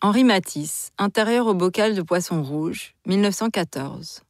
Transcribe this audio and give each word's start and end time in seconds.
Henri 0.00 0.22
Matisse, 0.22 0.92
intérieur 0.96 1.48
au 1.48 1.54
bocal 1.54 1.96
de 1.96 2.02
poisson 2.02 2.40
rouge, 2.40 2.94
1914. 3.06 4.22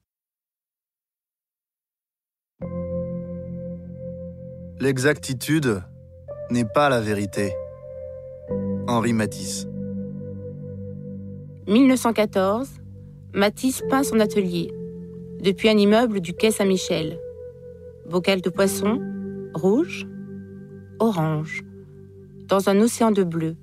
L'exactitude 4.81 5.83
n'est 6.51 6.65
pas 6.65 6.89
la 6.89 7.03
vérité. 7.03 7.53
Henri 8.87 9.13
Matisse. 9.13 9.67
1914, 11.67 12.71
Matisse 13.35 13.83
peint 13.91 14.05
son 14.05 14.21
atelier, 14.21 14.73
depuis 15.43 15.69
un 15.69 15.77
immeuble 15.77 16.23
du 16.23 16.33
quai 16.33 16.51
Saint-Michel. 16.51 17.21
Bocal 18.09 18.41
de 18.41 18.49
poisson, 18.49 19.03
rouge, 19.53 20.07
orange, 20.99 21.63
dans 22.47 22.71
un 22.71 22.81
océan 22.81 23.11
de 23.11 23.23
bleu, 23.23 23.55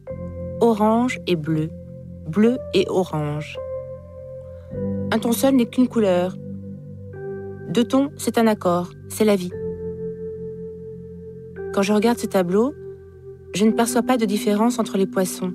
orange 0.61 1.19
et 1.25 1.35
bleu, 1.35 1.71
bleu 2.27 2.57
et 2.73 2.85
orange. 2.89 3.57
Un 5.11 5.19
ton 5.19 5.31
seul 5.31 5.55
n'est 5.55 5.67
qu'une 5.67 5.87
couleur. 5.87 6.35
Deux 7.69 7.83
tons, 7.83 8.09
c'est 8.17 8.37
un 8.37 8.47
accord, 8.47 8.89
c'est 9.09 9.25
la 9.25 9.35
vie. 9.35 9.51
Quand 11.73 11.81
je 11.81 11.93
regarde 11.93 12.17
ce 12.17 12.25
tableau, 12.25 12.73
je 13.53 13.65
ne 13.65 13.71
perçois 13.71 14.03
pas 14.03 14.17
de 14.17 14.25
différence 14.25 14.79
entre 14.79 14.97
les 14.97 15.07
poissons. 15.07 15.53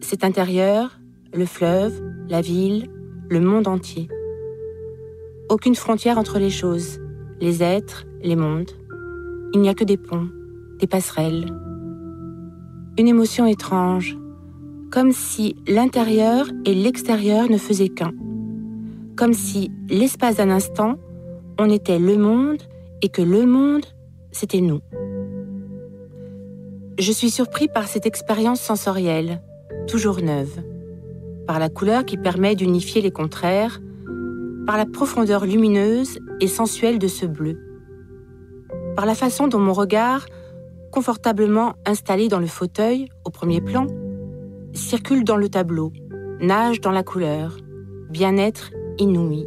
C'est 0.00 0.24
intérieur, 0.24 1.00
le 1.32 1.46
fleuve, 1.46 2.00
la 2.28 2.40
ville, 2.40 2.88
le 3.28 3.40
monde 3.40 3.68
entier. 3.68 4.08
Aucune 5.48 5.74
frontière 5.74 6.18
entre 6.18 6.38
les 6.38 6.50
choses, 6.50 7.00
les 7.40 7.62
êtres, 7.62 8.04
les 8.22 8.36
mondes. 8.36 8.70
Il 9.54 9.60
n'y 9.60 9.68
a 9.68 9.74
que 9.74 9.84
des 9.84 9.96
ponts, 9.96 10.28
des 10.78 10.86
passerelles. 10.86 11.46
Une 12.98 13.08
émotion 13.08 13.46
étrange, 13.46 14.16
comme 14.90 15.12
si 15.12 15.56
l'intérieur 15.66 16.46
et 16.64 16.74
l'extérieur 16.74 17.50
ne 17.50 17.58
faisaient 17.58 17.88
qu'un. 17.88 18.12
Comme 19.16 19.34
si, 19.34 19.70
l'espace 19.88 20.36
d'un 20.36 20.50
instant, 20.50 20.96
on 21.58 21.70
était 21.70 21.98
le 21.98 22.16
monde 22.16 22.62
et 23.02 23.08
que 23.08 23.22
le 23.22 23.46
monde, 23.46 23.84
c'était 24.30 24.60
nous. 24.60 24.80
Je 26.98 27.12
suis 27.12 27.30
surpris 27.30 27.68
par 27.68 27.88
cette 27.88 28.06
expérience 28.06 28.60
sensorielle, 28.60 29.42
toujours 29.86 30.22
neuve, 30.22 30.62
par 31.46 31.58
la 31.58 31.68
couleur 31.68 32.04
qui 32.04 32.16
permet 32.16 32.54
d'unifier 32.54 33.02
les 33.02 33.10
contraires, 33.10 33.80
par 34.66 34.76
la 34.76 34.86
profondeur 34.86 35.46
lumineuse 35.46 36.18
et 36.40 36.46
sensuelle 36.46 36.98
de 36.98 37.08
ce 37.08 37.26
bleu, 37.26 37.58
par 38.96 39.06
la 39.06 39.14
façon 39.14 39.46
dont 39.46 39.58
mon 39.58 39.72
regard, 39.72 40.26
confortablement 40.90 41.74
installé 41.84 42.28
dans 42.28 42.40
le 42.40 42.46
fauteuil 42.46 43.08
au 43.24 43.30
premier 43.30 43.60
plan, 43.60 43.86
circule 44.76 45.24
dans 45.24 45.36
le 45.36 45.48
tableau, 45.48 45.92
nage 46.40 46.80
dans 46.80 46.92
la 46.92 47.02
couleur, 47.02 47.56
bien-être 48.10 48.72
inouï. 48.98 49.46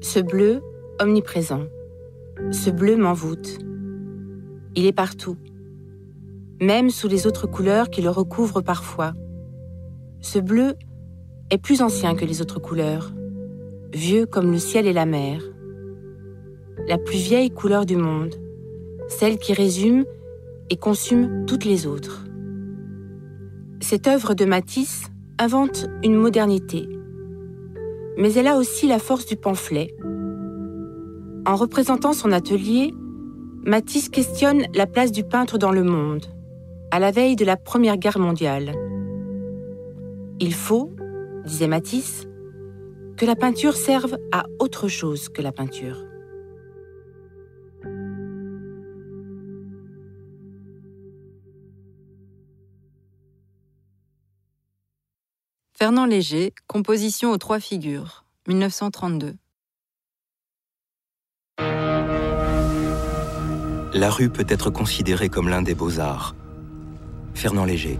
Ce 0.00 0.20
bleu 0.20 0.60
omniprésent, 1.00 1.64
ce 2.50 2.70
bleu 2.70 2.96
m'envoûte. 2.96 3.58
Il 4.74 4.86
est 4.86 4.92
partout 4.92 5.36
même 6.60 6.90
sous 6.90 7.08
les 7.08 7.26
autres 7.26 7.46
couleurs 7.46 7.90
qui 7.90 8.02
le 8.02 8.10
recouvrent 8.10 8.62
parfois. 8.62 9.12
Ce 10.20 10.38
bleu 10.38 10.74
est 11.50 11.58
plus 11.58 11.82
ancien 11.82 12.14
que 12.14 12.24
les 12.24 12.40
autres 12.40 12.60
couleurs, 12.60 13.12
vieux 13.92 14.26
comme 14.26 14.50
le 14.50 14.58
ciel 14.58 14.86
et 14.86 14.92
la 14.92 15.06
mer. 15.06 15.42
La 16.88 16.98
plus 16.98 17.18
vieille 17.18 17.50
couleur 17.50 17.86
du 17.86 17.96
monde, 17.96 18.34
celle 19.08 19.38
qui 19.38 19.52
résume 19.52 20.04
et 20.70 20.76
consume 20.76 21.44
toutes 21.46 21.64
les 21.64 21.86
autres. 21.86 22.23
Cette 23.86 24.08
œuvre 24.08 24.32
de 24.32 24.46
Matisse 24.46 25.10
invente 25.38 25.88
une 26.02 26.14
modernité, 26.14 26.88
mais 28.16 28.32
elle 28.32 28.46
a 28.46 28.56
aussi 28.56 28.88
la 28.88 28.98
force 28.98 29.26
du 29.26 29.36
pamphlet. 29.36 29.94
En 31.44 31.54
représentant 31.54 32.14
son 32.14 32.32
atelier, 32.32 32.94
Matisse 33.62 34.08
questionne 34.08 34.62
la 34.74 34.86
place 34.86 35.12
du 35.12 35.22
peintre 35.22 35.58
dans 35.58 35.70
le 35.70 35.82
monde 35.82 36.24
à 36.92 36.98
la 36.98 37.10
veille 37.10 37.36
de 37.36 37.44
la 37.44 37.58
Première 37.58 37.98
Guerre 37.98 38.18
mondiale. 38.18 38.72
Il 40.40 40.54
faut, 40.54 40.90
disait 41.44 41.68
Matisse, 41.68 42.26
que 43.18 43.26
la 43.26 43.36
peinture 43.36 43.76
serve 43.76 44.16
à 44.32 44.46
autre 44.60 44.88
chose 44.88 45.28
que 45.28 45.42
la 45.42 45.52
peinture. 45.52 45.98
Fernand 55.76 56.06
Léger, 56.06 56.54
composition 56.68 57.32
aux 57.32 57.36
trois 57.36 57.58
figures, 57.58 58.24
1932. 58.46 59.34
La 63.92 64.08
rue 64.08 64.30
peut 64.30 64.46
être 64.48 64.70
considérée 64.70 65.28
comme 65.28 65.48
l'un 65.48 65.62
des 65.62 65.74
beaux-arts 65.74 66.36
Fernand 67.34 67.64
Léger. 67.64 67.98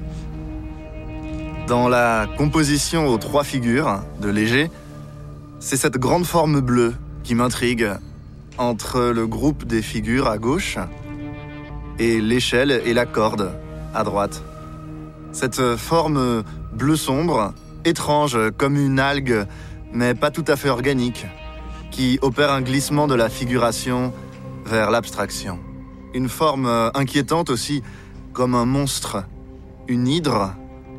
Dans 1.67 1.89
la 1.89 2.29
composition 2.39 3.09
aux 3.09 3.19
trois 3.19 3.43
figures 3.43 4.05
de 4.21 4.29
Léger, 4.29 4.71
c'est 5.59 5.77
cette 5.77 5.99
grande 5.99 6.27
forme 6.27 6.61
bleue 6.61 6.95
qui 7.25 7.35
m'intrigue 7.35 7.91
entre 8.57 9.01
le 9.01 9.27
groupe 9.27 9.65
des 9.65 9.83
figures 9.83 10.29
à 10.29 10.39
gauche 10.39 10.79
et 11.99 12.21
l'échelle 12.21 12.71
et 12.71 12.95
la 12.95 13.05
corde 13.05 13.51
à 13.93 14.05
droite. 14.05 14.45
Cette 15.33 15.75
forme 15.75 16.45
bleu 16.73 16.95
sombre, 16.95 17.53
étrange 17.85 18.39
comme 18.57 18.77
une 18.77 18.99
algue, 18.99 19.47
mais 19.93 20.15
pas 20.15 20.31
tout 20.31 20.45
à 20.49 20.57
fait 20.57 20.69
organique, 20.69 21.27
qui 21.91 22.19
opère 22.23 22.51
un 22.51 22.63
glissement 22.63 23.07
de 23.07 23.15
la 23.15 23.29
figuration 23.29 24.13
vers 24.65 24.91
l'abstraction. 24.91 25.59
Une 26.15 26.29
forme 26.29 26.91
inquiétante 26.95 27.51
aussi, 27.51 27.83
comme 28.33 28.55
un 28.55 28.65
monstre, 28.65 29.25
une 29.89 30.09
hydre, 30.09 30.55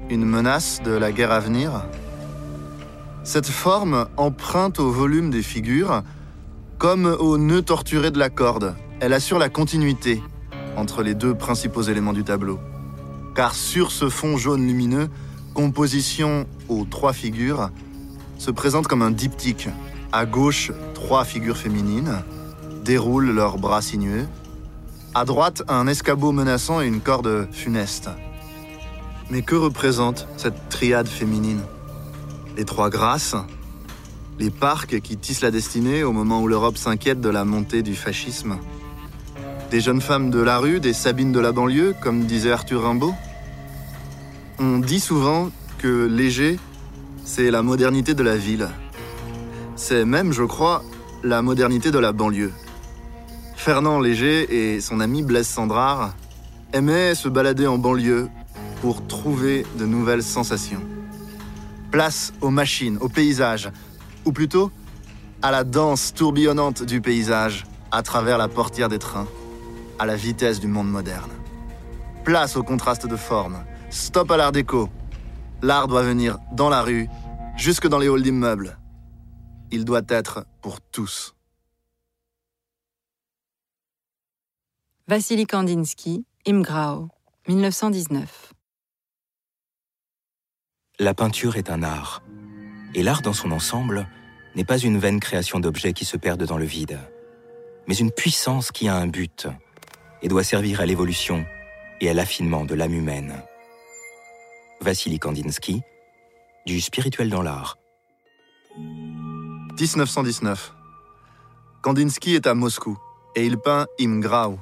une 0.09 0.25
menace 0.25 0.81
de 0.83 0.91
la 0.91 1.11
guerre 1.11 1.31
à 1.31 1.39
venir. 1.39 1.83
Cette 3.23 3.47
forme 3.47 4.07
emprunte 4.17 4.79
au 4.79 4.91
volume 4.91 5.31
des 5.31 5.41
figures 5.41 6.03
comme 6.77 7.05
au 7.05 7.37
nœud 7.37 7.61
torturé 7.61 8.11
de 8.11 8.19
la 8.19 8.29
corde. 8.29 8.75
Elle 8.99 9.13
assure 9.13 9.39
la 9.39 9.49
continuité 9.49 10.21
entre 10.77 11.03
les 11.03 11.15
deux 11.15 11.33
principaux 11.33 11.81
éléments 11.81 12.13
du 12.13 12.23
tableau. 12.23 12.59
Car 13.33 13.55
sur 13.55 13.91
ce 13.91 14.09
fond 14.09 14.37
jaune 14.37 14.65
lumineux, 14.65 15.09
composition 15.55 16.45
aux 16.67 16.83
trois 16.83 17.13
figures 17.13 17.71
se 18.37 18.51
présente 18.51 18.87
comme 18.87 19.01
un 19.01 19.09
diptyque. 19.09 19.69
À 20.11 20.25
gauche, 20.25 20.71
trois 20.93 21.23
figures 21.23 21.57
féminines 21.57 22.21
déroulent 22.83 23.31
leurs 23.31 23.57
bras 23.57 23.81
sinueux. 23.81 24.27
À 25.15 25.23
droite, 25.23 25.63
un 25.69 25.87
escabeau 25.87 26.33
menaçant 26.33 26.81
et 26.81 26.87
une 26.87 26.99
corde 26.99 27.47
funeste. 27.51 28.09
Mais 29.31 29.41
que 29.41 29.55
représente 29.55 30.27
cette 30.37 30.69
triade 30.69 31.07
féminine? 31.07 31.61
Les 32.57 32.65
trois 32.65 32.89
grâces 32.89 33.35
Les 34.37 34.49
parcs 34.49 34.99
qui 34.99 35.17
tissent 35.17 35.41
la 35.41 35.51
destinée 35.51 36.03
au 36.03 36.11
moment 36.11 36.41
où 36.41 36.47
l'Europe 36.47 36.77
s'inquiète 36.77 37.21
de 37.21 37.29
la 37.29 37.45
montée 37.45 37.81
du 37.81 37.95
fascisme 37.95 38.57
Des 39.71 39.79
jeunes 39.79 40.01
femmes 40.01 40.29
de 40.29 40.39
la 40.39 40.59
rue, 40.59 40.81
des 40.81 40.93
Sabines 40.93 41.31
de 41.31 41.39
la 41.39 41.53
banlieue, 41.53 41.95
comme 42.01 42.25
disait 42.25 42.51
Arthur 42.51 42.83
Rimbaud 42.83 43.15
On 44.57 44.79
dit 44.79 45.01
souvent 45.01 45.49
que 45.79 46.05
Léger, 46.05 46.57
c'est 47.25 47.51
la 47.51 47.61
modernité 47.61 48.13
de 48.13 48.23
la 48.23 48.37
ville. 48.37 48.69
C'est 49.75 50.05
même, 50.05 50.31
je 50.31 50.43
crois, 50.43 50.81
la 51.23 51.41
modernité 51.41 51.91
de 51.91 51.99
la 51.99 52.13
banlieue. 52.13 52.53
Fernand 53.57 53.99
Léger 53.99 54.75
et 54.75 54.79
son 54.79 55.01
ami 55.01 55.23
Blaise 55.23 55.47
Sandrard 55.47 56.13
aimaient 56.71 57.15
se 57.15 57.27
balader 57.27 57.67
en 57.67 57.77
banlieue 57.77 58.29
pour 58.79 59.05
trouver 59.05 59.65
de 59.77 59.85
nouvelles 59.85 60.23
sensations. 60.23 60.81
Place 61.91 62.31
aux 62.39 62.49
machines, 62.49 62.97
au 63.01 63.09
paysage, 63.09 63.69
ou 64.23 64.31
plutôt 64.31 64.71
à 65.41 65.51
la 65.51 65.65
danse 65.65 66.13
tourbillonnante 66.13 66.81
du 66.81 67.01
paysage 67.01 67.65
à 67.91 68.03
travers 68.03 68.37
la 68.37 68.47
portière 68.47 68.87
des 68.87 68.99
trains, 68.99 69.27
à 69.99 70.05
la 70.05 70.15
vitesse 70.15 70.61
du 70.61 70.67
monde 70.67 70.89
moderne. 70.89 71.31
Place 72.23 72.55
au 72.55 72.63
contraste 72.63 73.05
de 73.05 73.17
forme, 73.17 73.57
stop 73.95 74.29
à 74.31 74.37
l'art 74.37 74.51
déco. 74.51 74.89
L'art 75.61 75.87
doit 75.87 76.03
venir 76.03 76.37
dans 76.51 76.69
la 76.69 76.81
rue, 76.81 77.07
jusque 77.55 77.87
dans 77.87 77.97
les 77.97 78.07
halls 78.07 78.21
d'immeubles. 78.21 78.77
Il 79.71 79.85
doit 79.85 80.03
être 80.09 80.45
pour 80.61 80.81
tous. 80.81 81.35
Vassili 85.07 85.45
Kandinsky, 85.45 86.25
Imgrao, 86.45 87.09
1919. 87.47 88.53
La 90.99 91.13
peinture 91.13 91.55
est 91.55 91.69
un 91.69 91.83
art, 91.83 92.21
et 92.93 93.03
l'art 93.03 93.21
dans 93.21 93.33
son 93.33 93.51
ensemble 93.51 94.07
n'est 94.55 94.65
pas 94.65 94.77
une 94.77 94.97
vaine 94.97 95.19
création 95.19 95.59
d'objets 95.59 95.93
qui 95.93 96.05
se 96.05 96.17
perdent 96.17 96.45
dans 96.45 96.57
le 96.57 96.65
vide, 96.65 96.99
mais 97.87 97.95
une 97.95 98.11
puissance 98.11 98.71
qui 98.71 98.87
a 98.87 98.95
un 98.95 99.07
but 99.07 99.47
et 100.21 100.27
doit 100.27 100.43
servir 100.43 100.81
à 100.81 100.85
l'évolution 100.85 101.45
et 102.01 102.09
à 102.09 102.13
l'affinement 102.13 102.65
de 102.65 102.73
l'âme 102.75 102.93
humaine. 102.93 103.35
Vassili 104.81 105.19
Kandinsky, 105.19 105.81
du 106.65 106.81
spirituel 106.81 107.29
dans 107.29 107.41
l'art. 107.41 107.77
1919. 109.79 110.73
Kandinsky 111.81 112.35
est 112.35 112.47
à 112.47 112.53
Moscou 112.53 112.97
et 113.35 113.45
il 113.45 113.57
peint 113.57 113.87
Im 113.99 114.19
Grau, 114.19 114.59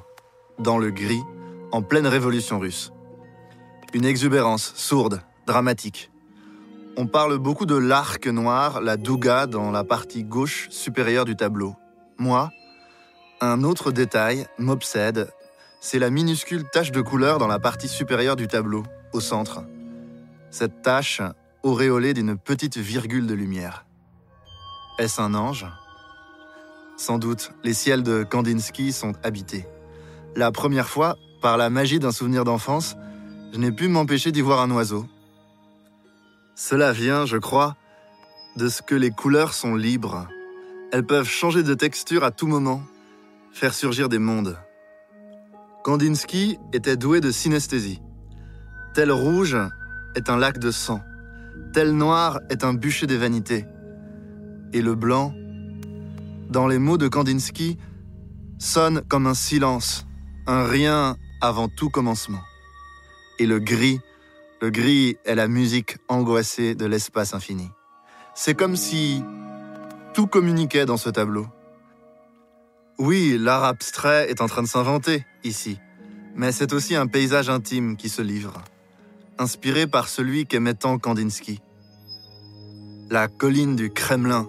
dans 0.58 0.78
le 0.78 0.90
gris, 0.90 1.22
en 1.72 1.82
pleine 1.82 2.06
révolution 2.06 2.58
russe. 2.58 2.92
Une 3.92 4.04
exubérance 4.04 4.72
sourde, 4.76 5.20
dramatique. 5.46 6.10
On 6.96 7.06
parle 7.06 7.38
beaucoup 7.38 7.66
de 7.66 7.76
l'arc 7.76 8.26
noir, 8.26 8.80
la 8.80 8.96
douga, 8.96 9.46
dans 9.46 9.70
la 9.70 9.84
partie 9.84 10.24
gauche 10.24 10.68
supérieure 10.70 11.24
du 11.24 11.36
tableau. 11.36 11.74
Moi, 12.18 12.50
un 13.40 13.64
autre 13.64 13.90
détail 13.90 14.46
m'obsède, 14.58 15.28
c'est 15.80 15.98
la 15.98 16.10
minuscule 16.10 16.64
tache 16.72 16.92
de 16.92 17.00
couleur 17.00 17.38
dans 17.38 17.48
la 17.48 17.58
partie 17.58 17.88
supérieure 17.88 18.36
du 18.36 18.46
tableau, 18.46 18.84
au 19.12 19.20
centre. 19.20 19.64
Cette 20.56 20.82
tache 20.82 21.20
auréolée 21.64 22.14
d'une 22.14 22.38
petite 22.38 22.76
virgule 22.76 23.26
de 23.26 23.34
lumière. 23.34 23.86
Est-ce 25.00 25.20
un 25.20 25.34
ange? 25.34 25.66
Sans 26.96 27.18
doute, 27.18 27.50
les 27.64 27.74
ciels 27.74 28.04
de 28.04 28.22
Kandinsky 28.22 28.92
sont 28.92 29.14
habités. 29.24 29.66
La 30.36 30.52
première 30.52 30.88
fois, 30.88 31.16
par 31.42 31.56
la 31.56 31.70
magie 31.70 31.98
d'un 31.98 32.12
souvenir 32.12 32.44
d'enfance, 32.44 32.94
je 33.52 33.58
n'ai 33.58 33.72
pu 33.72 33.88
m'empêcher 33.88 34.30
d'y 34.30 34.42
voir 34.42 34.60
un 34.60 34.70
oiseau. 34.70 35.08
Cela 36.54 36.92
vient, 36.92 37.26
je 37.26 37.38
crois, 37.38 37.74
de 38.54 38.68
ce 38.68 38.80
que 38.80 38.94
les 38.94 39.10
couleurs 39.10 39.54
sont 39.54 39.74
libres. 39.74 40.28
Elles 40.92 41.04
peuvent 41.04 41.28
changer 41.28 41.64
de 41.64 41.74
texture 41.74 42.22
à 42.22 42.30
tout 42.30 42.46
moment, 42.46 42.84
faire 43.50 43.74
surgir 43.74 44.08
des 44.08 44.20
mondes. 44.20 44.56
Kandinsky 45.82 46.60
était 46.72 46.96
doué 46.96 47.20
de 47.20 47.32
synesthésie. 47.32 48.00
Tel 48.94 49.10
rouge 49.10 49.56
est 50.14 50.30
un 50.30 50.36
lac 50.36 50.58
de 50.58 50.70
sang, 50.70 51.00
tel 51.72 51.92
noir 51.92 52.40
est 52.50 52.64
un 52.64 52.74
bûcher 52.74 53.06
des 53.06 53.16
vanités. 53.16 53.66
Et 54.72 54.82
le 54.82 54.94
blanc, 54.94 55.32
dans 56.50 56.66
les 56.66 56.78
mots 56.78 56.98
de 56.98 57.08
Kandinsky, 57.08 57.78
sonne 58.58 59.02
comme 59.08 59.26
un 59.26 59.34
silence, 59.34 60.06
un 60.46 60.64
rien 60.64 61.16
avant 61.40 61.68
tout 61.68 61.90
commencement 61.90 62.42
et 63.38 63.46
le 63.46 63.58
gris. 63.58 64.00
Le 64.60 64.70
gris 64.70 65.16
est 65.24 65.34
la 65.34 65.48
musique 65.48 65.98
angoissée 66.08 66.74
de 66.74 66.86
l'espace 66.86 67.34
infini. 67.34 67.70
C'est 68.34 68.54
comme 68.54 68.76
si 68.76 69.22
tout 70.14 70.26
communiquait 70.26 70.86
dans 70.86 70.96
ce 70.96 71.10
tableau. 71.10 71.46
Oui, 72.98 73.36
l'art 73.38 73.64
abstrait 73.64 74.30
est 74.30 74.40
en 74.40 74.46
train 74.46 74.62
de 74.62 74.68
s'inventer 74.68 75.26
ici, 75.42 75.78
mais 76.36 76.52
c'est 76.52 76.72
aussi 76.72 76.94
un 76.94 77.06
paysage 77.06 77.50
intime 77.50 77.96
qui 77.96 78.08
se 78.08 78.22
livre, 78.22 78.54
inspiré 79.38 79.86
par 79.86 80.08
celui 80.08 80.46
qu'aimait 80.46 80.74
tant 80.74 80.98
Kandinsky. 80.98 81.60
La 83.10 83.28
colline 83.28 83.76
du 83.76 83.90
Kremlin, 83.90 84.46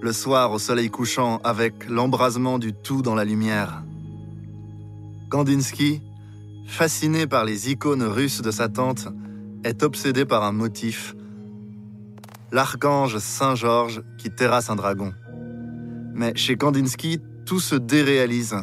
le 0.00 0.12
soir 0.12 0.52
au 0.52 0.58
soleil 0.58 0.90
couchant 0.90 1.40
avec 1.42 1.88
l'embrasement 1.88 2.58
du 2.58 2.72
tout 2.72 3.02
dans 3.02 3.14
la 3.14 3.24
lumière. 3.24 3.84
Kandinsky, 5.30 6.02
fasciné 6.66 7.26
par 7.26 7.44
les 7.44 7.70
icônes 7.70 8.04
russes 8.04 8.42
de 8.42 8.50
sa 8.50 8.68
tante, 8.68 9.08
est 9.64 9.82
obsédé 9.82 10.24
par 10.24 10.44
un 10.44 10.52
motif, 10.52 11.16
l'archange 12.52 13.18
Saint-Georges 13.18 14.02
qui 14.18 14.30
terrasse 14.30 14.70
un 14.70 14.76
dragon. 14.76 15.12
Mais 16.14 16.34
chez 16.36 16.56
Kandinsky, 16.56 17.20
tout 17.44 17.60
se 17.60 17.74
déréalise. 17.74 18.56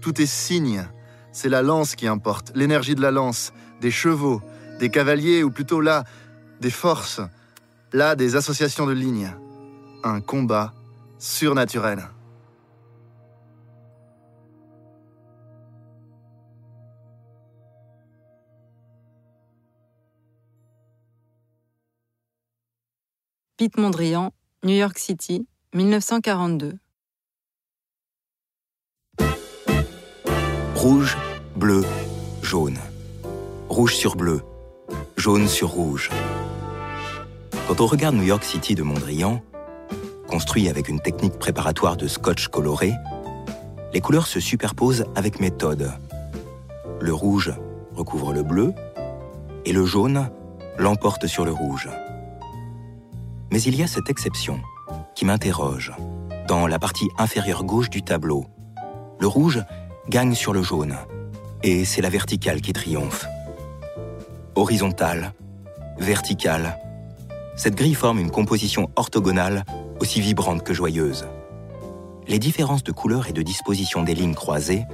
Tout 0.00 0.20
est 0.20 0.26
signe. 0.26 0.88
C'est 1.32 1.48
la 1.48 1.62
lance 1.62 1.94
qui 1.94 2.06
importe, 2.06 2.52
l'énergie 2.54 2.94
de 2.94 3.02
la 3.02 3.10
lance, 3.10 3.52
des 3.80 3.90
chevaux, 3.90 4.40
des 4.78 4.90
cavaliers, 4.90 5.42
ou 5.42 5.50
plutôt 5.50 5.80
là, 5.80 6.04
des 6.60 6.70
forces, 6.70 7.20
là, 7.92 8.16
des 8.16 8.36
associations 8.36 8.86
de 8.86 8.92
lignes. 8.92 9.32
Un 10.04 10.20
combat 10.20 10.72
surnaturel. 11.18 12.08
Pete 23.56 23.76
Mondrian, 23.76 24.32
New 24.62 24.76
York 24.76 24.96
City, 24.98 25.48
1942. 25.74 26.78
Rouge, 30.76 31.16
bleu, 31.56 31.82
jaune. 32.40 32.78
Rouge 33.68 33.96
sur 33.96 34.14
bleu, 34.14 34.42
sur 35.46 35.68
rouge. 35.68 36.08
Quand 37.66 37.82
on 37.82 37.86
regarde 37.86 38.14
New 38.14 38.22
York 38.22 38.42
City 38.42 38.74
de 38.74 38.82
Mondrian, 38.82 39.42
construit 40.26 40.70
avec 40.70 40.88
une 40.88 41.00
technique 41.00 41.38
préparatoire 41.38 41.98
de 41.98 42.08
scotch 42.08 42.48
coloré, 42.48 42.94
les 43.92 44.00
couleurs 44.00 44.26
se 44.26 44.40
superposent 44.40 45.04
avec 45.14 45.38
méthode. 45.38 45.92
Le 46.98 47.12
rouge 47.12 47.52
recouvre 47.94 48.32
le 48.32 48.42
bleu 48.42 48.72
et 49.66 49.74
le 49.74 49.84
jaune 49.84 50.30
l'emporte 50.78 51.26
sur 51.26 51.44
le 51.44 51.52
rouge. 51.52 51.90
Mais 53.52 53.60
il 53.60 53.76
y 53.76 53.82
a 53.82 53.86
cette 53.86 54.08
exception 54.08 54.60
qui 55.14 55.26
m'interroge. 55.26 55.92
Dans 56.48 56.66
la 56.66 56.78
partie 56.78 57.08
inférieure 57.18 57.64
gauche 57.64 57.90
du 57.90 58.02
tableau, 58.02 58.46
le 59.20 59.26
rouge 59.26 59.62
gagne 60.08 60.34
sur 60.34 60.54
le 60.54 60.62
jaune, 60.62 60.96
et 61.62 61.84
c'est 61.84 62.00
la 62.00 62.08
verticale 62.08 62.62
qui 62.62 62.72
triomphe. 62.72 63.26
Horizontale, 64.58 65.34
verticale, 66.00 66.78
cette 67.54 67.76
grille 67.76 67.94
forme 67.94 68.18
une 68.18 68.32
composition 68.32 68.90
orthogonale 68.96 69.64
aussi 70.00 70.20
vibrante 70.20 70.64
que 70.64 70.74
joyeuse. 70.74 71.28
Les 72.26 72.40
différences 72.40 72.82
de 72.82 72.90
couleur 72.90 73.28
et 73.28 73.32
de 73.32 73.42
disposition 73.42 74.02
des 74.02 74.16
lignes 74.16 74.34
croisées 74.34 74.84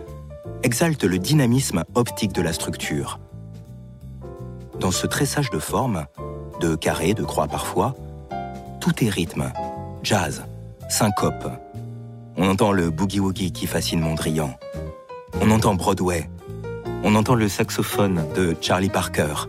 exaltent 0.63 1.05
le 1.05 1.19
dynamisme 1.19 1.85
optique 1.95 2.35
de 2.35 2.43
la 2.43 2.53
structure. 2.53 3.21
Dans 4.81 4.91
ce 4.91 5.07
tressage 5.07 5.49
de 5.49 5.59
formes, 5.59 6.05
de 6.61 6.75
carrés, 6.75 7.15
de 7.15 7.25
croix 7.25 7.49
parfois, 7.49 7.95
tout 8.83 9.03
est 9.03 9.09
rythme, 9.09 9.51
jazz, 10.03 10.45
syncope. 10.91 11.49
On 12.37 12.51
entend 12.51 12.73
le 12.73 12.91
boogie-woogie 12.91 13.53
qui 13.53 13.67
fascine 13.67 14.01
Mondrian. 14.01 14.59
On 15.41 15.51
entend 15.51 15.75
Broadway. 15.75 16.29
On 17.03 17.15
entend 17.15 17.35
le 17.35 17.49
saxophone 17.49 18.27
de 18.37 18.55
Charlie 18.61 18.91
Parker. 18.91 19.47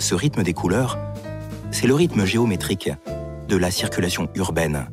Ce 0.00 0.14
rythme 0.14 0.42
des 0.42 0.54
couleurs, 0.54 0.98
c'est 1.70 1.86
le 1.86 1.94
rythme 1.94 2.24
géométrique 2.24 2.90
de 3.48 3.56
la 3.56 3.70
circulation 3.70 4.30
urbaine. 4.34 4.88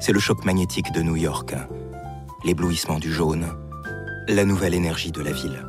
C'est 0.00 0.12
le 0.12 0.18
choc 0.18 0.44
magnétique 0.44 0.92
de 0.92 1.02
New 1.02 1.14
York, 1.14 1.54
l'éblouissement 2.44 2.98
du 2.98 3.12
jaune, 3.12 3.46
la 4.26 4.44
nouvelle 4.44 4.74
énergie 4.74 5.12
de 5.12 5.22
la 5.22 5.30
ville, 5.30 5.64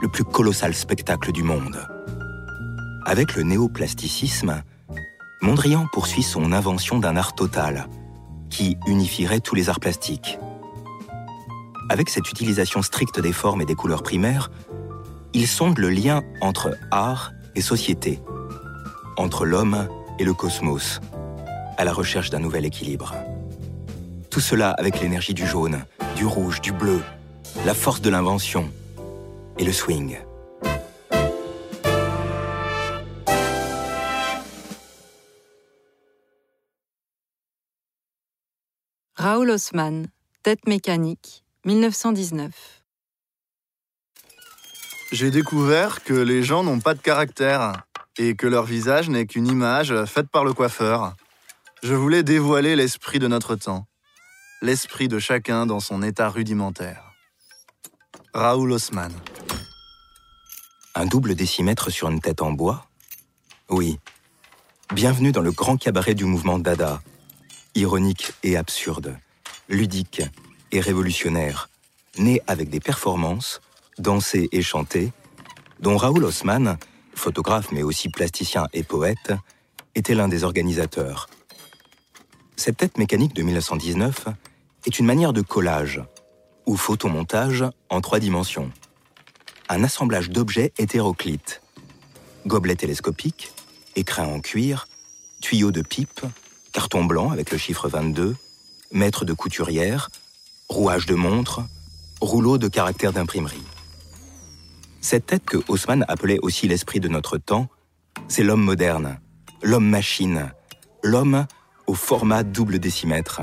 le 0.00 0.06
plus 0.06 0.22
colossal 0.22 0.72
spectacle 0.72 1.32
du 1.32 1.42
monde. 1.42 1.84
Avec 3.04 3.34
le 3.34 3.42
néoplasticisme, 3.42 4.62
Mondrian 5.42 5.88
poursuit 5.92 6.22
son 6.22 6.52
invention 6.52 7.00
d'un 7.00 7.16
art 7.16 7.34
total, 7.34 7.88
qui 8.50 8.76
unifierait 8.86 9.40
tous 9.40 9.56
les 9.56 9.68
arts 9.68 9.80
plastiques. 9.80 10.38
Avec 11.90 12.08
cette 12.08 12.30
utilisation 12.30 12.82
stricte 12.82 13.18
des 13.18 13.32
formes 13.32 13.62
et 13.62 13.66
des 13.66 13.74
couleurs 13.74 14.04
primaires, 14.04 14.52
il 15.34 15.48
sonde 15.48 15.78
le 15.78 15.90
lien 15.90 16.22
entre 16.40 16.76
art 16.92 17.32
et 17.56 17.60
société, 17.60 18.20
entre 19.16 19.44
l'homme 19.44 19.88
et 20.18 20.24
le 20.24 20.34
cosmos, 20.34 21.00
à 21.76 21.84
la 21.84 21.92
recherche 21.92 22.30
d'un 22.30 22.38
nouvel 22.38 22.64
équilibre. 22.64 23.14
Tout 24.30 24.40
cela 24.40 24.70
avec 24.70 25.00
l'énergie 25.00 25.34
du 25.34 25.46
jaune, 25.46 25.84
du 26.14 26.26
rouge, 26.26 26.60
du 26.60 26.72
bleu, 26.72 27.00
la 27.64 27.74
force 27.74 28.00
de 28.02 28.10
l'invention 28.10 28.70
et 29.58 29.64
le 29.64 29.72
swing. 29.72 30.18
Raoul 39.16 39.50
Haussmann, 39.50 40.06
Tête 40.42 40.68
mécanique, 40.68 41.42
1919. 41.64 42.75
J'ai 45.12 45.30
découvert 45.30 46.02
que 46.02 46.14
les 46.14 46.42
gens 46.42 46.64
n'ont 46.64 46.80
pas 46.80 46.94
de 46.94 47.00
caractère 47.00 47.84
et 48.18 48.34
que 48.34 48.48
leur 48.48 48.64
visage 48.64 49.08
n'est 49.08 49.26
qu'une 49.26 49.46
image 49.46 50.04
faite 50.04 50.28
par 50.28 50.44
le 50.44 50.52
coiffeur. 50.52 51.14
Je 51.84 51.94
voulais 51.94 52.24
dévoiler 52.24 52.74
l'esprit 52.74 53.20
de 53.20 53.28
notre 53.28 53.54
temps, 53.54 53.86
l'esprit 54.62 55.06
de 55.06 55.20
chacun 55.20 55.64
dans 55.64 55.78
son 55.78 56.02
état 56.02 56.28
rudimentaire. 56.28 57.12
Raoul 58.34 58.72
Haussmann. 58.72 59.12
Un 60.96 61.06
double 61.06 61.36
décimètre 61.36 61.90
sur 61.90 62.08
une 62.08 62.20
tête 62.20 62.42
en 62.42 62.50
bois? 62.50 62.86
Oui. 63.68 64.00
Bienvenue 64.92 65.30
dans 65.30 65.40
le 65.40 65.52
grand 65.52 65.76
cabaret 65.76 66.14
du 66.14 66.24
mouvement 66.24 66.58
Dada, 66.58 67.00
ironique 67.76 68.32
et 68.42 68.56
absurde, 68.56 69.16
ludique 69.68 70.22
et 70.72 70.80
révolutionnaire, 70.80 71.68
né 72.18 72.42
avec 72.48 72.70
des 72.70 72.80
performances, 72.80 73.60
dansées 73.98 74.48
et 74.52 74.62
chantées, 74.62 75.12
dont 75.80 75.96
Raoul 75.96 76.24
Haussmann 76.24 76.78
photographe 77.14 77.72
mais 77.72 77.82
aussi 77.82 78.08
plasticien 78.08 78.66
et 78.72 78.82
poète, 78.82 79.32
était 79.94 80.14
l'un 80.14 80.28
des 80.28 80.44
organisateurs. 80.44 81.28
Cette 82.56 82.76
tête 82.76 82.98
mécanique 82.98 83.34
de 83.34 83.42
1919 83.42 84.26
est 84.86 84.98
une 84.98 85.06
manière 85.06 85.32
de 85.32 85.42
collage, 85.42 86.02
ou 86.66 86.76
photomontage 86.76 87.64
en 87.88 88.00
trois 88.00 88.18
dimensions. 88.18 88.70
Un 89.68 89.82
assemblage 89.82 90.30
d'objets 90.30 90.72
hétéroclites. 90.78 91.62
Gobelets 92.46 92.76
télescopiques, 92.76 93.52
écrin 93.96 94.26
en 94.26 94.40
cuir, 94.40 94.86
tuyaux 95.40 95.72
de 95.72 95.82
pipe, 95.82 96.20
carton 96.72 97.04
blanc 97.04 97.30
avec 97.30 97.50
le 97.50 97.58
chiffre 97.58 97.88
22, 97.88 98.36
mètre 98.92 99.24
de 99.24 99.32
couturière, 99.32 100.10
rouage 100.68 101.06
de 101.06 101.14
montre, 101.14 101.62
rouleau 102.20 102.58
de 102.58 102.68
caractère 102.68 103.12
d'imprimerie. 103.12 103.64
Cette 105.00 105.26
tête 105.26 105.44
que 105.44 105.58
Haussmann 105.68 106.04
appelait 106.08 106.38
aussi 106.42 106.68
l'esprit 106.68 107.00
de 107.00 107.08
notre 107.08 107.38
temps, 107.38 107.68
c'est 108.28 108.42
l'homme 108.42 108.62
moderne, 108.62 109.18
l'homme-machine, 109.62 110.52
l'homme 111.02 111.46
au 111.86 111.94
format 111.94 112.42
double 112.42 112.78
décimètre, 112.78 113.42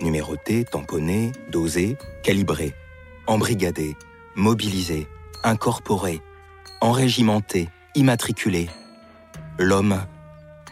numéroté, 0.00 0.64
tamponné, 0.64 1.32
dosé, 1.50 1.96
calibré, 2.22 2.74
embrigadé, 3.26 3.96
mobilisé, 4.34 5.06
incorporé, 5.44 6.20
enrégimenté, 6.80 7.68
immatriculé. 7.94 8.68
L'homme 9.58 10.00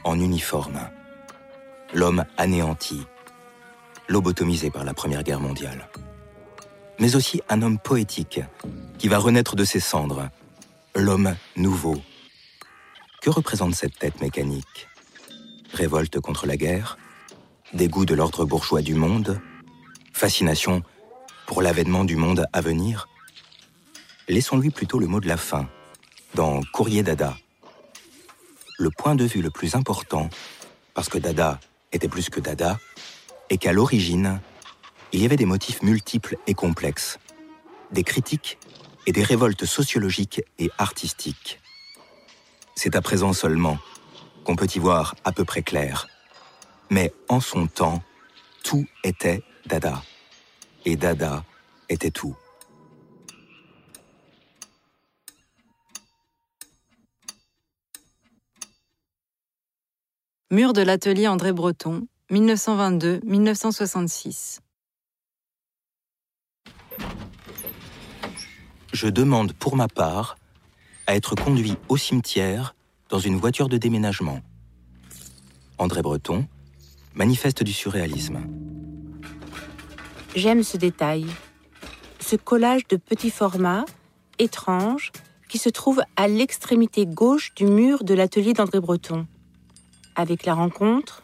en 0.05 0.19
uniforme. 0.19 0.81
L'homme 1.95 2.25
anéanti, 2.37 3.07
lobotomisé 4.09 4.71
par 4.71 4.85
la 4.85 4.95
Première 4.95 5.23
Guerre 5.23 5.41
mondiale. 5.41 5.89
Mais 6.99 7.15
aussi 7.15 7.41
un 7.49 7.63
homme 7.63 7.79
poétique 7.79 8.41
qui 8.99 9.09
va 9.09 9.19
renaître 9.19 9.55
de 9.55 9.65
ses 9.65 9.81
cendres. 9.81 10.29
L'homme 10.95 11.37
nouveau. 11.57 11.97
Que 13.23 13.31
représente 13.31 13.75
cette 13.75 13.99
tête 13.99 14.21
mécanique? 14.21 14.89
Révolte 15.73 16.19
contre 16.21 16.47
la 16.47 16.57
guerre? 16.57 16.99
Dégoût 17.73 18.05
de 18.05 18.15
l'ordre 18.15 18.45
bourgeois 18.45 18.83
du 18.83 18.95
monde? 18.95 19.41
Fascination 20.13 20.83
pour 21.47 21.63
l'avènement 21.63 22.05
du 22.05 22.17
monde 22.17 22.47
à 22.53 22.61
venir? 22.61 23.09
Laissons-lui 24.29 24.71
plutôt 24.71 24.99
le 24.99 25.07
mot 25.07 25.21
de 25.21 25.29
la 25.29 25.37
fin, 25.37 25.69
dans 26.35 26.61
Courrier 26.73 27.03
Dada. 27.03 27.37
Le 28.79 28.91
point 28.91 29.15
de 29.15 29.25
vue 29.25 29.41
le 29.41 29.51
plus 29.51 29.75
important, 29.75 30.29
parce 30.95 31.09
que 31.09 31.19
Dada 31.19 31.61
était 31.93 32.09
plus 32.09 32.29
que 32.29 32.41
Dada, 32.41 32.79
est 33.51 33.59
qu'à 33.59 33.73
l'origine, 33.73 34.41
il 35.13 35.23
y 35.23 35.25
avait 35.25 35.37
des 35.37 35.47
motifs 35.47 35.83
multiples 35.83 36.37
et 36.47 36.55
complexes, 36.55 37.19
des 37.93 38.05
critiques 38.05 38.59
et 39.07 39.13
des 39.13 39.23
révoltes 39.23 39.65
sociologiques 39.65 40.43
et 40.59 40.71
artistiques. 40.79 41.61
C'est 42.75 42.95
à 42.95 43.01
présent 43.01 43.33
seulement 43.33 43.79
qu'on 44.45 44.57
peut 44.57 44.69
y 44.75 44.79
voir 44.79 45.15
à 45.25 45.33
peu 45.33 45.45
près 45.45 45.63
clair. 45.63 46.07
Mais 46.91 47.13
en 47.29 47.41
son 47.41 47.67
temps, 47.67 48.03
tout 48.63 48.87
était 49.05 49.43
Dada. 49.67 50.03
Et 50.85 50.97
Dada 50.97 51.45
était 51.89 52.11
tout. 52.11 52.37
Mur 60.51 60.73
de 60.73 60.81
l'atelier 60.81 61.29
André 61.29 61.53
Breton, 61.53 62.07
1922-1966. 62.31 64.61
Je 69.01 69.07
demande 69.07 69.53
pour 69.53 69.77
ma 69.77 69.87
part 69.87 70.37
à 71.07 71.15
être 71.15 71.37
conduit 71.37 71.77
au 71.89 71.97
cimetière 71.97 72.75
dans 73.11 73.21
une 73.21 73.37
voiture 73.37 73.69
de 73.69 73.77
déménagement. 73.79 74.41
André 75.79 76.03
Breton, 76.03 76.49
manifeste 77.15 77.63
du 77.63 77.73
surréalisme. 77.73 78.41
J'aime 80.35 80.65
ce 80.65 80.77
détail, 80.77 81.27
ce 82.19 82.35
collage 82.35 82.89
de 82.89 82.97
petits 82.97 83.31
formats, 83.31 83.85
étranges, 84.41 85.13
qui 85.49 85.59
se 85.59 85.69
trouve 85.69 86.03
à 86.17 86.27
l'extrémité 86.27 87.07
gauche 87.07 87.55
du 87.55 87.67
mur 87.67 88.03
de 88.03 88.15
l'atelier 88.15 88.53
d'André 88.53 88.81
Breton 88.81 89.29
avec 90.17 90.45
la 90.45 90.55
rencontre 90.55 91.23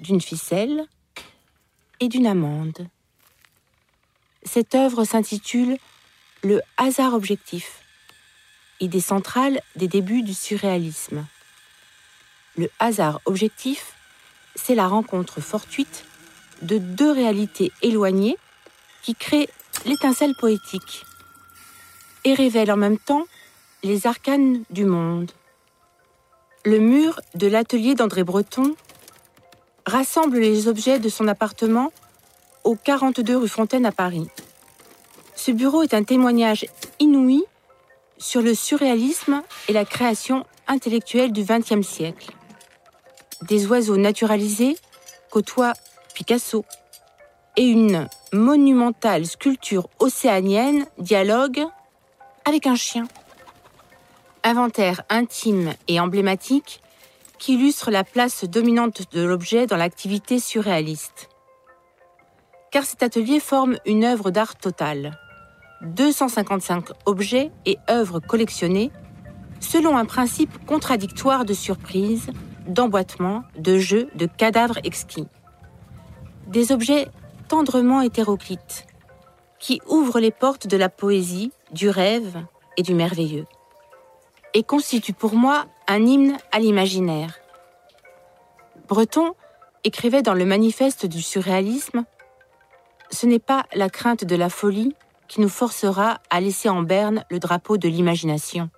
d'une 0.00 0.22
ficelle 0.22 0.86
et 2.00 2.08
d'une 2.08 2.26
amande. 2.26 2.88
Cette 4.44 4.74
œuvre 4.74 5.04
s'intitule 5.04 5.76
Le 6.44 6.60
hasard 6.76 7.14
objectif, 7.14 7.82
idée 8.80 9.00
centrale 9.00 9.60
des 9.76 9.86
débuts 9.86 10.22
du 10.22 10.34
surréalisme. 10.34 11.24
Le 12.56 12.68
hasard 12.80 13.20
objectif, 13.26 13.92
c'est 14.56 14.74
la 14.74 14.88
rencontre 14.88 15.40
fortuite 15.40 16.04
de 16.62 16.78
deux 16.78 17.12
réalités 17.12 17.70
éloignées 17.80 18.36
qui 19.02 19.14
créent 19.14 19.48
l'étincelle 19.84 20.34
poétique 20.34 21.04
et 22.24 22.34
révèlent 22.34 22.72
en 22.72 22.76
même 22.76 22.98
temps 22.98 23.26
les 23.84 24.08
arcanes 24.08 24.64
du 24.68 24.84
monde. 24.84 25.30
Le 26.64 26.80
mur 26.80 27.20
de 27.36 27.46
l'atelier 27.46 27.94
d'André 27.94 28.24
Breton 28.24 28.74
rassemble 29.86 30.40
les 30.40 30.66
objets 30.66 30.98
de 30.98 31.08
son 31.08 31.28
appartement 31.28 31.92
au 32.64 32.74
42 32.74 33.36
rue 33.36 33.48
Fontaine 33.48 33.86
à 33.86 33.92
Paris. 33.92 34.28
Ce 35.44 35.50
bureau 35.50 35.82
est 35.82 35.92
un 35.92 36.04
témoignage 36.04 36.66
inouï 37.00 37.42
sur 38.16 38.42
le 38.42 38.54
surréalisme 38.54 39.42
et 39.66 39.72
la 39.72 39.84
création 39.84 40.46
intellectuelle 40.68 41.32
du 41.32 41.42
XXe 41.42 41.84
siècle. 41.84 42.30
Des 43.48 43.66
oiseaux 43.66 43.96
naturalisés 43.96 44.76
côtoient 45.32 45.72
Picasso 46.14 46.64
et 47.56 47.64
une 47.64 48.08
monumentale 48.32 49.26
sculpture 49.26 49.88
océanienne 49.98 50.86
dialogue 50.98 51.64
avec 52.44 52.68
un 52.68 52.76
chien 52.76 53.08
inventaire 54.44 55.02
intime 55.08 55.74
et 55.88 55.98
emblématique 55.98 56.80
qui 57.40 57.54
illustre 57.54 57.90
la 57.90 58.04
place 58.04 58.44
dominante 58.44 59.12
de 59.12 59.22
l'objet 59.22 59.66
dans 59.66 59.76
l'activité 59.76 60.38
surréaliste. 60.38 61.28
Car 62.70 62.84
cet 62.84 63.02
atelier 63.02 63.40
forme 63.40 63.76
une 63.86 64.04
œuvre 64.04 64.30
d'art 64.30 64.54
totale. 64.54 65.18
255 65.82 66.90
objets 67.06 67.50
et 67.66 67.78
œuvres 67.90 68.20
collectionnées 68.20 68.90
selon 69.60 69.96
un 69.96 70.04
principe 70.04 70.64
contradictoire 70.66 71.44
de 71.44 71.54
surprise, 71.54 72.30
d'emboîtement, 72.66 73.44
de 73.58 73.78
jeu, 73.78 74.08
de 74.14 74.26
cadavres 74.26 74.78
exquis. 74.84 75.28
Des 76.48 76.72
objets 76.72 77.08
tendrement 77.48 78.02
hétéroclites 78.02 78.86
qui 79.58 79.80
ouvrent 79.86 80.20
les 80.20 80.32
portes 80.32 80.66
de 80.66 80.76
la 80.76 80.88
poésie, 80.88 81.52
du 81.72 81.88
rêve 81.88 82.44
et 82.76 82.82
du 82.82 82.94
merveilleux 82.94 83.46
et 84.54 84.62
constitue 84.62 85.12
pour 85.12 85.34
moi 85.34 85.66
un 85.88 86.04
hymne 86.04 86.36
à 86.50 86.58
l'imaginaire. 86.58 87.38
Breton 88.88 89.34
écrivait 89.84 90.22
dans 90.22 90.34
le 90.34 90.44
manifeste 90.44 91.06
du 91.06 91.22
surréalisme 91.22 92.04
Ce 93.10 93.26
n'est 93.26 93.38
pas 93.38 93.64
la 93.74 93.88
crainte 93.88 94.24
de 94.24 94.36
la 94.36 94.48
folie 94.48 94.94
qui 95.32 95.40
nous 95.40 95.48
forcera 95.48 96.20
à 96.28 96.42
laisser 96.42 96.68
en 96.68 96.82
berne 96.82 97.24
le 97.30 97.38
drapeau 97.38 97.78
de 97.78 97.88
l'imagination. 97.88 98.68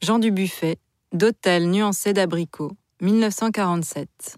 Jean 0.00 0.20
Dubuffet, 0.20 0.78
d'Hôtel 1.10 1.68
nuancé 1.68 2.12
d'abricot, 2.12 2.70
1947. 3.00 4.36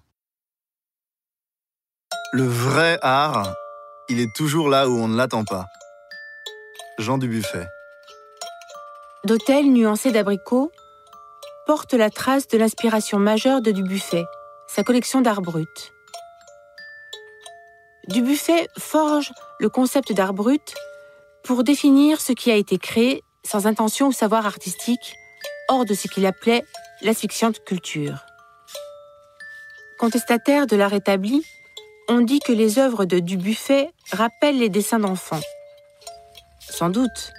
Le 2.33 2.45
vrai 2.45 2.99
art, 3.03 3.53
il 4.09 4.19
est 4.19 4.35
toujours 4.35 4.71
là 4.71 4.89
où 4.89 4.95
on 4.95 5.09
ne 5.09 5.17
l'attend 5.19 5.45
pas. 5.45 5.67
Jean 6.99 7.19
Dubuffet. 7.19 7.67
D'hôtel 9.25 9.71
nuancé 9.71 10.11
d'abricot 10.11 10.73
porte 11.67 11.93
la 11.93 12.09
trace 12.09 12.49
de 12.49 12.57
l'inspiration 12.57 13.19
majeure 13.19 13.61
de 13.61 13.73
Dubuffet, 13.73 14.25
sa 14.69 14.83
collection 14.83 15.21
d'art 15.21 15.43
brut. 15.43 15.93
Dubuffet 18.09 18.69
forge 18.79 19.33
le 19.59 19.69
concept 19.69 20.13
d'art 20.13 20.33
brut 20.33 20.75
pour 21.43 21.65
définir 21.65 22.21
ce 22.21 22.33
qui 22.33 22.51
a 22.51 22.55
été 22.55 22.79
créé 22.79 23.23
sans 23.45 23.67
intention 23.67 24.09
ou 24.09 24.13
savoir 24.13 24.47
artistique, 24.47 25.15
hors 25.69 25.85
de 25.85 25.95
ce 25.95 26.09
qu'il 26.09 26.27
appelait 26.27 26.65
l'asphyxiante 27.03 27.65
culture. 27.65 28.25
Contestataire 29.99 30.67
de 30.67 30.77
l'art 30.77 30.95
établi, 30.95 31.45
on 32.09 32.21
dit 32.21 32.41
que 32.41 32.53
les 32.53 32.79
œuvres 32.79 33.05
de 33.05 33.19
Dubuffet 33.19 33.91
rappellent 34.13 34.59
les 34.59 34.69
dessins 34.69 34.99
d'enfants. 34.99 35.41
Sans 36.61 36.91
doute, 36.91 37.33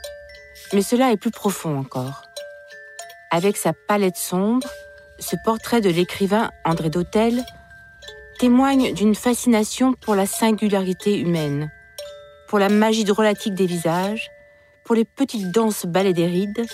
mais 0.74 0.82
cela 0.82 1.12
est 1.12 1.18
plus 1.18 1.32
profond 1.32 1.78
encore. 1.78 2.24
Avec 3.32 3.56
sa 3.58 3.74
palette 3.74 4.18
sombre, 4.18 4.68
ce 5.20 5.36
portrait 5.44 5.82
de 5.82 5.90
l'écrivain 5.90 6.52
André 6.66 6.90
d'Hôtel 6.90 7.46
témoigne 8.38 8.94
d'une 8.94 9.16
fascination 9.16 9.94
pour 9.94 10.16
la 10.16 10.26
singularité 10.26 11.18
humaine, 11.18 11.72
pour 12.48 12.60
la 12.60 12.70
magie 12.70 13.04
drôlatique 13.04 13.56
des 13.56 13.66
visages, 13.66 14.30
pour 14.86 14.96
les 14.96 15.06
petites 15.06 15.52
danses 15.52 15.86
ballet 15.86 16.14
des 16.14 16.28
rides 16.28 16.66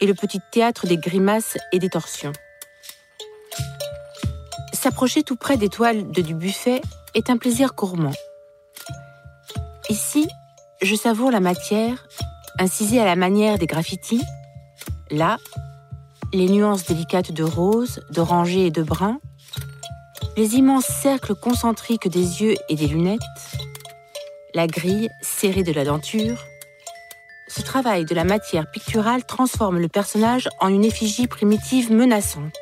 et 0.00 0.06
le 0.06 0.14
petit 0.14 0.40
théâtre 0.50 0.86
des 0.86 0.96
grimaces 0.96 1.58
et 1.72 1.78
des 1.78 1.90
torsions. 1.90 2.32
S'approcher 4.72 5.22
tout 5.22 5.36
près 5.36 5.58
des 5.58 5.68
toiles 5.68 6.10
de 6.10 6.22
Dubuffet 6.22 6.80
est 7.14 7.28
un 7.28 7.36
plaisir 7.36 7.74
gourmand. 7.74 8.14
Ici, 9.90 10.26
je 10.80 10.94
savoure 10.94 11.30
la 11.30 11.40
matière, 11.40 12.08
incisée 12.58 12.98
à 12.98 13.04
la 13.04 13.16
manière 13.16 13.58
des 13.58 13.66
graffitis. 13.66 14.22
Là, 15.10 15.36
les 16.32 16.48
nuances 16.48 16.86
délicates 16.86 17.32
de 17.32 17.44
rose, 17.44 18.00
d'oranger 18.10 18.66
et 18.66 18.70
de 18.70 18.82
brun, 18.82 19.20
les 20.36 20.54
immenses 20.56 20.86
cercles 20.86 21.34
concentriques 21.34 22.08
des 22.08 22.42
yeux 22.42 22.54
et 22.68 22.76
des 22.76 22.86
lunettes, 22.86 23.20
la 24.54 24.66
grille 24.66 25.10
serrée 25.22 25.62
de 25.62 25.72
la 25.72 25.84
denture. 25.84 26.44
Ce 27.48 27.62
travail 27.62 28.04
de 28.04 28.14
la 28.14 28.24
matière 28.24 28.70
picturale 28.70 29.24
transforme 29.24 29.78
le 29.78 29.88
personnage 29.88 30.48
en 30.60 30.68
une 30.68 30.84
effigie 30.84 31.26
primitive 31.26 31.92
menaçante, 31.92 32.54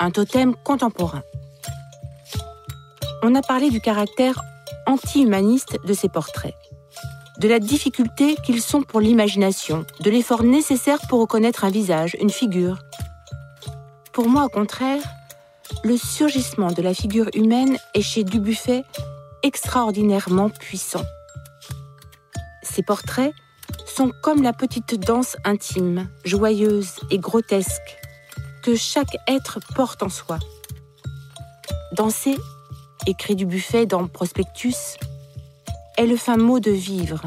un 0.00 0.10
totem 0.10 0.54
contemporain. 0.54 1.22
On 3.22 3.34
a 3.34 3.42
parlé 3.42 3.70
du 3.70 3.80
caractère 3.80 4.42
anti-humaniste 4.86 5.78
de 5.84 5.94
ces 5.94 6.10
portraits, 6.10 6.54
de 7.38 7.48
la 7.48 7.58
difficulté 7.58 8.36
qu'ils 8.44 8.60
sont 8.60 8.82
pour 8.82 9.00
l'imagination, 9.00 9.86
de 10.00 10.10
l'effort 10.10 10.42
nécessaire 10.42 11.00
pour 11.08 11.20
reconnaître 11.20 11.64
un 11.64 11.70
visage, 11.70 12.16
une 12.20 12.30
figure. 12.30 12.78
Pour 14.12 14.28
moi, 14.28 14.44
au 14.44 14.48
contraire, 14.50 15.02
le 15.82 15.96
surgissement 15.96 16.70
de 16.70 16.82
la 16.82 16.94
figure 16.94 17.28
humaine 17.34 17.78
est 17.94 18.02
chez 18.02 18.24
Dubuffet 18.24 18.84
extraordinairement 19.42 20.50
puissant. 20.50 21.04
Ces 22.62 22.82
portraits 22.82 23.32
sont 23.86 24.12
comme 24.22 24.42
la 24.42 24.52
petite 24.52 24.94
danse 24.94 25.36
intime, 25.44 26.08
joyeuse 26.24 27.00
et 27.10 27.18
grotesque 27.18 27.98
que 28.62 28.76
chaque 28.76 29.16
être 29.28 29.58
porte 29.74 30.02
en 30.02 30.08
soi. 30.08 30.38
Danser, 31.92 32.36
écrit 33.06 33.36
Dubuffet 33.36 33.86
dans 33.86 34.06
Prospectus, 34.06 34.96
est 35.96 36.06
le 36.06 36.16
fin 36.16 36.36
mot 36.36 36.60
de 36.60 36.70
vivre, 36.70 37.22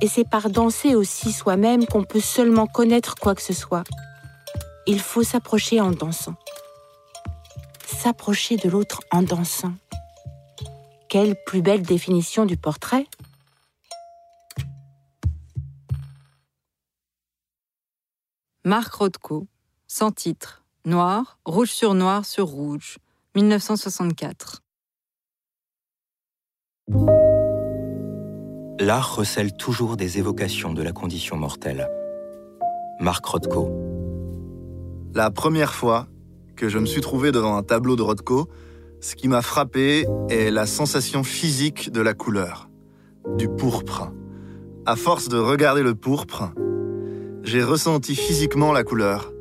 et 0.00 0.08
c'est 0.08 0.28
par 0.28 0.50
danser 0.50 0.94
aussi 0.94 1.32
soi-même 1.32 1.86
qu'on 1.86 2.04
peut 2.04 2.20
seulement 2.20 2.66
connaître 2.66 3.14
quoi 3.14 3.34
que 3.34 3.42
ce 3.42 3.54
soit. 3.54 3.84
Il 4.86 5.00
faut 5.00 5.22
s'approcher 5.22 5.80
en 5.80 5.90
dansant 5.90 6.34
s'approcher 7.86 8.56
de 8.56 8.68
l'autre 8.68 9.00
en 9.10 9.22
dansant. 9.22 9.74
Quelle 11.08 11.36
plus 11.46 11.62
belle 11.62 11.82
définition 11.82 12.46
du 12.46 12.56
portrait 12.56 13.06
Marc 18.64 18.94
Rothko, 18.94 19.46
sans 19.86 20.10
titre, 20.10 20.64
Noir, 20.86 21.38
rouge 21.46 21.70
sur 21.70 21.94
noir 21.94 22.26
sur 22.26 22.46
rouge, 22.46 22.98
1964. 23.34 24.62
L'art 28.80 29.16
recèle 29.16 29.56
toujours 29.56 29.96
des 29.96 30.18
évocations 30.18 30.74
de 30.74 30.82
la 30.82 30.92
condition 30.92 31.36
mortelle. 31.36 31.88
Marc 33.00 33.24
Rothko. 33.24 33.70
La 35.14 35.30
première 35.30 35.72
fois, 35.72 36.06
que 36.56 36.68
je 36.68 36.78
me 36.78 36.86
suis 36.86 37.00
trouvé 37.00 37.32
devant 37.32 37.56
un 37.56 37.62
tableau 37.62 37.96
de 37.96 38.02
Rothko, 38.02 38.48
ce 39.00 39.14
qui 39.14 39.28
m'a 39.28 39.42
frappé 39.42 40.06
est 40.30 40.50
la 40.50 40.66
sensation 40.66 41.24
physique 41.24 41.92
de 41.92 42.00
la 42.00 42.14
couleur, 42.14 42.70
du 43.36 43.48
pourpre. 43.48 44.12
À 44.86 44.96
force 44.96 45.28
de 45.28 45.38
regarder 45.38 45.82
le 45.82 45.94
pourpre, 45.94 46.52
j'ai 47.42 47.62
ressenti 47.62 48.14
physiquement 48.14 48.72
la 48.72 48.84
couleur, 48.84 49.32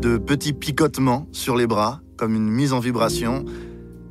de 0.00 0.18
petits 0.18 0.52
picotements 0.52 1.28
sur 1.32 1.56
les 1.56 1.66
bras, 1.66 2.00
comme 2.16 2.34
une 2.34 2.48
mise 2.48 2.72
en 2.72 2.80
vibration, 2.80 3.44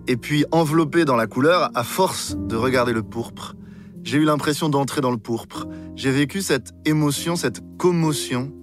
et 0.08 0.16
puis 0.16 0.46
enveloppé 0.52 1.04
dans 1.04 1.18
la 1.18 1.28
couleur, 1.28 1.70
à 1.76 1.84
force 1.84 2.38
de 2.38 2.56
regarder 2.56 2.94
le 2.94 3.04
pourpre, 3.04 3.56
j'ai 4.04 4.20
eu 4.20 4.24
l'impression 4.24 4.70
d'entrer 4.70 5.02
dans 5.02 5.12
le 5.12 5.18
pourpre. 5.18 5.68
J'ai 5.98 6.12
vécu 6.12 6.42
cette 6.42 6.72
émotion, 6.86 7.36
cette 7.36 7.62
commotion, 7.78 8.54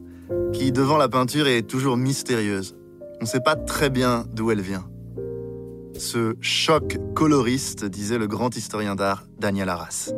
qui 0.55 0.73
devant 0.73 0.97
la 0.97 1.09
peinture 1.09 1.47
est 1.47 1.69
toujours 1.69 1.99
mystérieuse 1.99 2.77
on 3.25 3.27
ne 3.27 3.31
sait 3.31 3.41
pas 3.41 3.57
très 3.57 3.89
bien 3.89 4.27
d'où 4.35 4.51
elle 4.51 4.61
vient. 4.61 4.85
Ce 5.97 6.37
choc 6.43 6.99
coloriste, 7.15 7.87
disait 7.87 8.19
le 8.19 8.27
grand 8.27 8.55
historien 8.55 8.97
d'art 8.97 9.25
Daniel 9.39 9.71
Arras. 9.71 10.13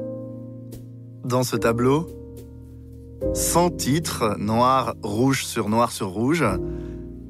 Dans 1.23 1.45
ce 1.45 1.55
tableau, 1.55 2.09
sans 3.33 3.71
titre, 3.71 4.35
noir, 4.41 4.97
rouge 5.05 5.45
sur 5.45 5.69
noir 5.69 5.93
sur 5.93 6.09
rouge, 6.09 6.45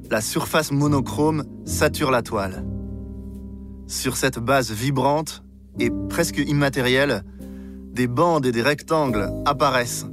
la 0.09 0.19
surface 0.19 0.71
monochrome 0.71 1.43
sature 1.65 2.09
la 2.09 2.23
toile. 2.23 2.65
Sur 3.85 4.17
cette 4.17 4.39
base 4.39 4.71
vibrante 4.71 5.43
et 5.77 5.91
presque 6.09 6.39
immatérielle, 6.39 7.23
des 7.93 8.07
bandes 8.07 8.47
et 8.47 8.51
des 8.51 8.63
rectangles 8.63 9.29
apparaissent, 9.45 10.07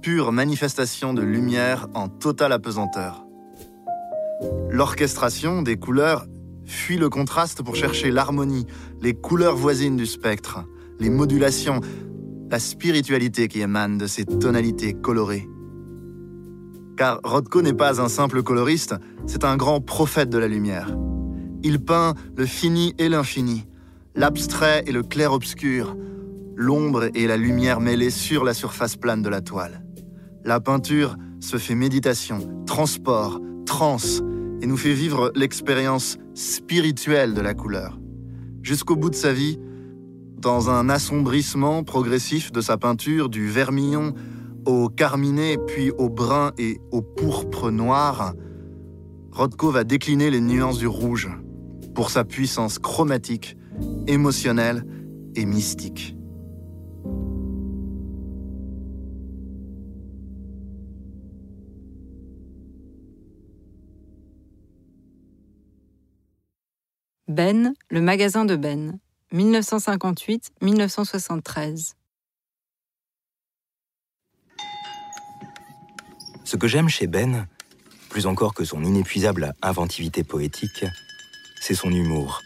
pure 0.00 0.32
manifestation 0.32 1.12
de 1.12 1.20
lumière 1.20 1.88
en 1.92 2.08
totale 2.08 2.52
apesanteur. 2.52 3.25
L'orchestration 4.70 5.62
des 5.62 5.76
couleurs 5.76 6.26
fuit 6.64 6.98
le 6.98 7.08
contraste 7.08 7.62
pour 7.62 7.76
chercher 7.76 8.10
l'harmonie, 8.10 8.66
les 9.00 9.14
couleurs 9.14 9.56
voisines 9.56 9.96
du 9.96 10.06
spectre, 10.06 10.64
les 10.98 11.10
modulations, 11.10 11.80
la 12.50 12.58
spiritualité 12.58 13.48
qui 13.48 13.60
émane 13.60 13.98
de 13.98 14.06
ces 14.06 14.24
tonalités 14.24 14.94
colorées. 14.94 15.48
Car 16.96 17.20
Rothko 17.24 17.62
n'est 17.62 17.72
pas 17.72 18.00
un 18.00 18.08
simple 18.08 18.42
coloriste, 18.42 18.94
c'est 19.26 19.44
un 19.44 19.56
grand 19.56 19.80
prophète 19.80 20.30
de 20.30 20.38
la 20.38 20.48
lumière. 20.48 20.96
Il 21.62 21.84
peint 21.84 22.14
le 22.36 22.46
fini 22.46 22.94
et 22.98 23.08
l'infini, 23.08 23.66
l'abstrait 24.14 24.84
et 24.86 24.92
le 24.92 25.02
clair-obscur, 25.02 25.96
l'ombre 26.54 27.10
et 27.14 27.26
la 27.26 27.36
lumière 27.36 27.80
mêlées 27.80 28.10
sur 28.10 28.44
la 28.44 28.54
surface 28.54 28.96
plane 28.96 29.22
de 29.22 29.28
la 29.28 29.40
toile. 29.40 29.84
La 30.44 30.60
peinture 30.60 31.16
se 31.40 31.58
fait 31.58 31.74
méditation, 31.74 32.64
transport, 32.66 33.40
et 34.62 34.66
nous 34.66 34.76
fait 34.76 34.94
vivre 34.94 35.32
l'expérience 35.34 36.18
spirituelle 36.34 37.34
de 37.34 37.40
la 37.40 37.52
couleur. 37.52 37.98
Jusqu'au 38.62 38.96
bout 38.96 39.10
de 39.10 39.14
sa 39.14 39.32
vie, 39.32 39.58
dans 40.38 40.70
un 40.70 40.88
assombrissement 40.88 41.82
progressif 41.82 42.52
de 42.52 42.60
sa 42.60 42.78
peinture 42.78 43.28
du 43.28 43.48
vermillon 43.48 44.14
au 44.64 44.88
carminé 44.88 45.58
puis 45.66 45.90
au 45.98 46.08
brun 46.08 46.52
et 46.58 46.80
au 46.90 47.02
pourpre 47.02 47.70
noir, 47.70 48.34
Rothko 49.32 49.70
va 49.70 49.84
décliner 49.84 50.30
les 50.30 50.40
nuances 50.40 50.78
du 50.78 50.86
rouge 50.86 51.28
pour 51.94 52.10
sa 52.10 52.24
puissance 52.24 52.78
chromatique, 52.78 53.56
émotionnelle 54.06 54.84
et 55.34 55.44
mystique. 55.44 56.15
Ben, 67.36 67.74
le 67.90 68.00
magasin 68.00 68.46
de 68.46 68.56
Ben, 68.56 68.98
1958-1973. 69.34 71.92
Ce 76.44 76.56
que 76.56 76.66
j'aime 76.66 76.88
chez 76.88 77.06
Ben, 77.06 77.46
plus 78.08 78.26
encore 78.26 78.54
que 78.54 78.64
son 78.64 78.82
inépuisable 78.82 79.52
inventivité 79.60 80.24
poétique, 80.24 80.86
c'est 81.60 81.74
son 81.74 81.90
humour. 81.90 82.40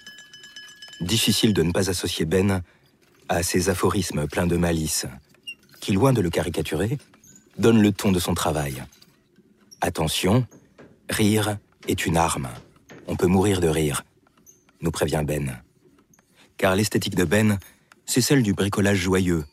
Difficile 1.00 1.54
de 1.54 1.62
ne 1.62 1.70
pas 1.70 1.88
associer 1.88 2.24
Ben 2.24 2.64
à 3.28 3.44
ses 3.44 3.68
aphorismes 3.68 4.26
pleins 4.26 4.48
de 4.48 4.56
malice, 4.56 5.06
qui, 5.80 5.92
loin 5.92 6.12
de 6.12 6.20
le 6.20 6.30
caricaturer, 6.30 6.98
donnent 7.58 7.80
le 7.80 7.92
ton 7.92 8.10
de 8.10 8.18
son 8.18 8.34
travail. 8.34 8.82
Attention, 9.82 10.48
rire 11.08 11.58
est 11.86 12.06
une 12.06 12.16
arme. 12.16 12.48
On 13.06 13.14
peut 13.14 13.28
mourir 13.28 13.60
de 13.60 13.68
rire 13.68 14.02
nous 14.80 14.90
prévient 14.90 15.22
Ben. 15.24 15.62
Car 16.56 16.74
l'esthétique 16.74 17.14
de 17.14 17.24
Ben, 17.24 17.58
c'est 18.06 18.20
celle 18.20 18.42
du 18.42 18.52
bricolage 18.52 18.98
joyeux. 18.98 19.44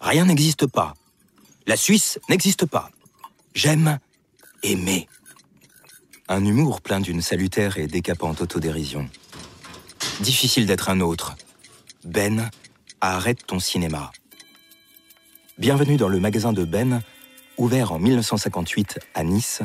Rien 0.00 0.26
n'existe 0.26 0.66
pas. 0.66 0.94
La 1.66 1.76
Suisse 1.76 2.18
n'existe 2.28 2.66
pas. 2.66 2.90
J'aime 3.54 3.98
aimer. 4.62 5.08
Un 6.28 6.44
humour 6.44 6.80
plein 6.80 7.00
d'une 7.00 7.22
salutaire 7.22 7.78
et 7.78 7.86
décapante 7.86 8.40
autodérision. 8.40 9.08
Difficile 10.20 10.66
d'être 10.66 10.88
un 10.90 11.00
autre. 11.00 11.36
Ben, 12.04 12.50
arrête 13.00 13.46
ton 13.46 13.58
cinéma. 13.58 14.10
Bienvenue 15.58 15.96
dans 15.96 16.08
le 16.08 16.18
magasin 16.18 16.52
de 16.52 16.64
Ben, 16.64 17.02
ouvert 17.56 17.92
en 17.92 17.98
1958 17.98 18.98
à 19.14 19.22
Nice 19.22 19.62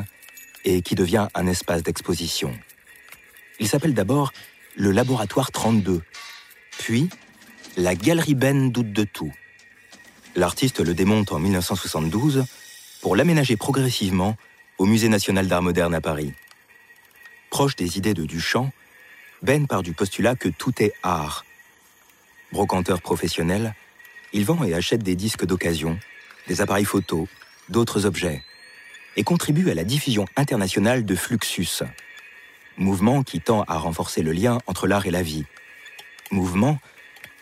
et 0.64 0.82
qui 0.82 0.94
devient 0.94 1.28
un 1.34 1.46
espace 1.46 1.82
d'exposition. 1.82 2.52
Il 3.58 3.68
s'appelle 3.68 3.94
d'abord 3.94 4.32
le 4.78 4.92
laboratoire 4.92 5.50
32, 5.50 6.02
puis 6.78 7.10
la 7.76 7.96
galerie 7.96 8.36
Ben 8.36 8.70
doute 8.70 8.92
de 8.92 9.02
tout. 9.02 9.32
L'artiste 10.36 10.78
le 10.78 10.94
démonte 10.94 11.32
en 11.32 11.40
1972 11.40 12.44
pour 13.02 13.16
l'aménager 13.16 13.56
progressivement 13.56 14.36
au 14.78 14.86
Musée 14.86 15.08
national 15.08 15.48
d'art 15.48 15.62
moderne 15.62 15.94
à 15.94 16.00
Paris. 16.00 16.32
Proche 17.50 17.74
des 17.74 17.98
idées 17.98 18.14
de 18.14 18.24
Duchamp, 18.24 18.70
Ben 19.42 19.66
part 19.66 19.82
du 19.82 19.94
postulat 19.94 20.36
que 20.36 20.48
tout 20.48 20.80
est 20.80 20.92
art. 21.02 21.44
Brocanteur 22.52 23.02
professionnel, 23.02 23.74
il 24.32 24.44
vend 24.44 24.62
et 24.62 24.74
achète 24.74 25.02
des 25.02 25.16
disques 25.16 25.44
d'occasion, 25.44 25.98
des 26.46 26.60
appareils 26.60 26.84
photos, 26.84 27.26
d'autres 27.68 28.06
objets, 28.06 28.44
et 29.16 29.24
contribue 29.24 29.70
à 29.70 29.74
la 29.74 29.82
diffusion 29.82 30.26
internationale 30.36 31.04
de 31.04 31.16
Fluxus, 31.16 31.82
mouvement 32.78 33.22
qui 33.22 33.40
tend 33.40 33.62
à 33.64 33.76
renforcer 33.76 34.22
le 34.22 34.32
lien 34.32 34.58
entre 34.66 34.86
l'art 34.86 35.06
et 35.06 35.10
la 35.10 35.22
vie. 35.22 35.44
Mouvement 36.30 36.78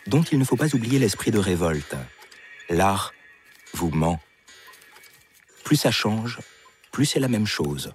dont 0.07 0.23
il 0.23 0.39
ne 0.39 0.45
faut 0.45 0.55
pas 0.55 0.73
oublier 0.73 0.99
l'esprit 0.99 1.31
de 1.31 1.39
révolte. 1.39 1.95
L'art 2.69 3.13
vous 3.73 3.89
ment. 3.89 4.19
Plus 5.63 5.75
ça 5.75 5.91
change, 5.91 6.39
plus 6.91 7.05
c'est 7.05 7.19
la 7.19 7.27
même 7.27 7.45
chose. 7.45 7.93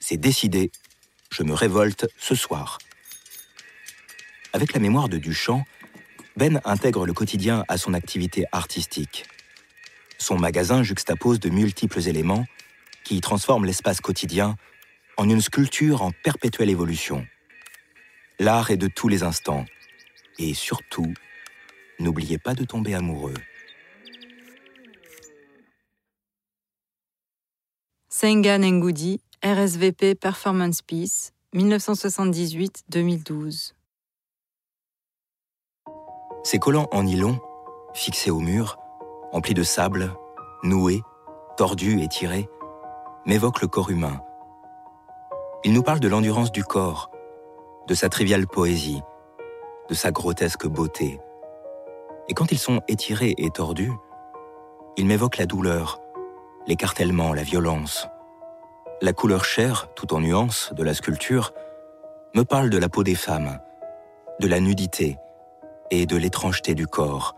C'est 0.00 0.16
décidé, 0.16 0.72
je 1.30 1.42
me 1.42 1.54
révolte 1.54 2.06
ce 2.18 2.34
soir. 2.34 2.78
Avec 4.52 4.72
la 4.72 4.80
mémoire 4.80 5.08
de 5.08 5.18
Duchamp, 5.18 5.64
Ben 6.36 6.60
intègre 6.64 7.06
le 7.06 7.12
quotidien 7.12 7.64
à 7.68 7.76
son 7.76 7.92
activité 7.92 8.46
artistique. 8.50 9.26
Son 10.16 10.38
magasin 10.38 10.82
juxtapose 10.82 11.38
de 11.38 11.50
multiples 11.50 12.08
éléments 12.08 12.46
qui 13.04 13.20
transforment 13.20 13.66
l'espace 13.66 14.00
quotidien 14.00 14.56
en 15.16 15.28
une 15.28 15.40
sculpture 15.40 16.02
en 16.02 16.10
perpétuelle 16.24 16.70
évolution. 16.70 17.26
L'art 18.38 18.70
est 18.70 18.76
de 18.76 18.88
tous 18.88 19.08
les 19.08 19.22
instants. 19.22 19.64
Et 20.38 20.54
surtout, 20.54 21.12
n'oubliez 21.98 22.38
pas 22.38 22.54
de 22.54 22.64
tomber 22.64 22.94
amoureux. 22.94 23.34
Senga 28.08 28.58
Ngoudi, 28.58 29.20
RSVP 29.44 30.14
Performance 30.14 30.82
Piece, 30.82 31.32
1978-2012. 31.54 33.74
Ces 36.42 36.58
collants 36.58 36.88
en 36.92 37.02
nylon, 37.02 37.38
fixés 37.92 38.30
au 38.30 38.40
mur, 38.40 38.78
emplis 39.32 39.54
de 39.54 39.62
sable, 39.62 40.14
noués, 40.62 41.02
tordus 41.56 42.02
et 42.02 42.08
tirés, 42.08 42.48
m'évoquent 43.26 43.60
le 43.60 43.68
corps 43.68 43.90
humain. 43.90 44.22
Ils 45.62 45.74
nous 45.74 45.82
parlent 45.82 46.00
de 46.00 46.08
l'endurance 46.08 46.52
du 46.52 46.64
corps, 46.64 47.10
de 47.86 47.94
sa 47.94 48.08
triviale 48.08 48.46
poésie, 48.46 49.02
de 49.90 49.94
sa 49.94 50.10
grotesque 50.10 50.66
beauté. 50.66 51.20
Et 52.28 52.34
quand 52.34 52.50
ils 52.50 52.58
sont 52.58 52.80
étirés 52.88 53.34
et 53.36 53.50
tordus, 53.50 53.92
ils 54.96 55.06
m'évoquent 55.06 55.36
la 55.36 55.44
douleur, 55.44 56.00
l'écartèlement, 56.66 57.34
la 57.34 57.42
violence. 57.42 58.08
La 59.02 59.12
couleur 59.12 59.44
chair, 59.44 59.88
tout 59.94 60.14
en 60.14 60.20
nuances, 60.20 60.72
de 60.74 60.82
la 60.82 60.94
sculpture, 60.94 61.52
me 62.34 62.44
parle 62.44 62.70
de 62.70 62.78
la 62.78 62.88
peau 62.88 63.02
des 63.02 63.14
femmes, 63.14 63.58
de 64.40 64.48
la 64.48 64.60
nudité 64.60 65.18
et 65.90 66.06
de 66.06 66.16
l'étrangeté 66.16 66.74
du 66.74 66.86
corps, 66.86 67.36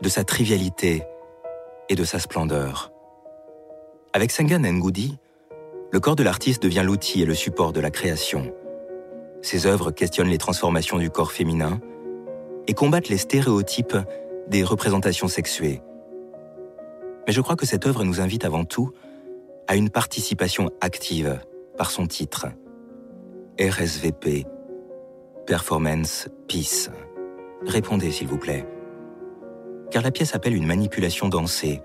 de 0.00 0.08
sa 0.08 0.24
trivialité 0.24 1.04
et 1.90 1.96
de 1.96 2.04
sa 2.04 2.18
splendeur. 2.18 2.92
Avec 4.14 4.30
Sengan 4.30 4.62
Ngoudi, 4.62 5.18
le 5.96 6.00
corps 6.00 6.14
de 6.14 6.22
l'artiste 6.22 6.62
devient 6.62 6.82
l'outil 6.84 7.22
et 7.22 7.24
le 7.24 7.34
support 7.34 7.72
de 7.72 7.80
la 7.80 7.90
création. 7.90 8.52
Ses 9.40 9.64
œuvres 9.64 9.92
questionnent 9.92 10.28
les 10.28 10.36
transformations 10.36 10.98
du 10.98 11.08
corps 11.08 11.32
féminin 11.32 11.80
et 12.66 12.74
combattent 12.74 13.08
les 13.08 13.16
stéréotypes 13.16 13.96
des 14.46 14.62
représentations 14.62 15.26
sexuées. 15.26 15.80
Mais 17.26 17.32
je 17.32 17.40
crois 17.40 17.56
que 17.56 17.64
cette 17.64 17.86
œuvre 17.86 18.04
nous 18.04 18.20
invite 18.20 18.44
avant 18.44 18.66
tout 18.66 18.90
à 19.68 19.74
une 19.74 19.88
participation 19.88 20.68
active 20.82 21.40
par 21.78 21.90
son 21.90 22.06
titre. 22.06 22.48
RSVP, 23.58 24.44
Performance 25.46 26.28
Peace. 26.46 26.90
Répondez 27.64 28.10
s'il 28.10 28.28
vous 28.28 28.36
plaît. 28.36 28.68
Car 29.90 30.02
la 30.02 30.10
pièce 30.10 30.34
appelle 30.34 30.56
une 30.56 30.66
manipulation 30.66 31.30
dansée. 31.30 31.80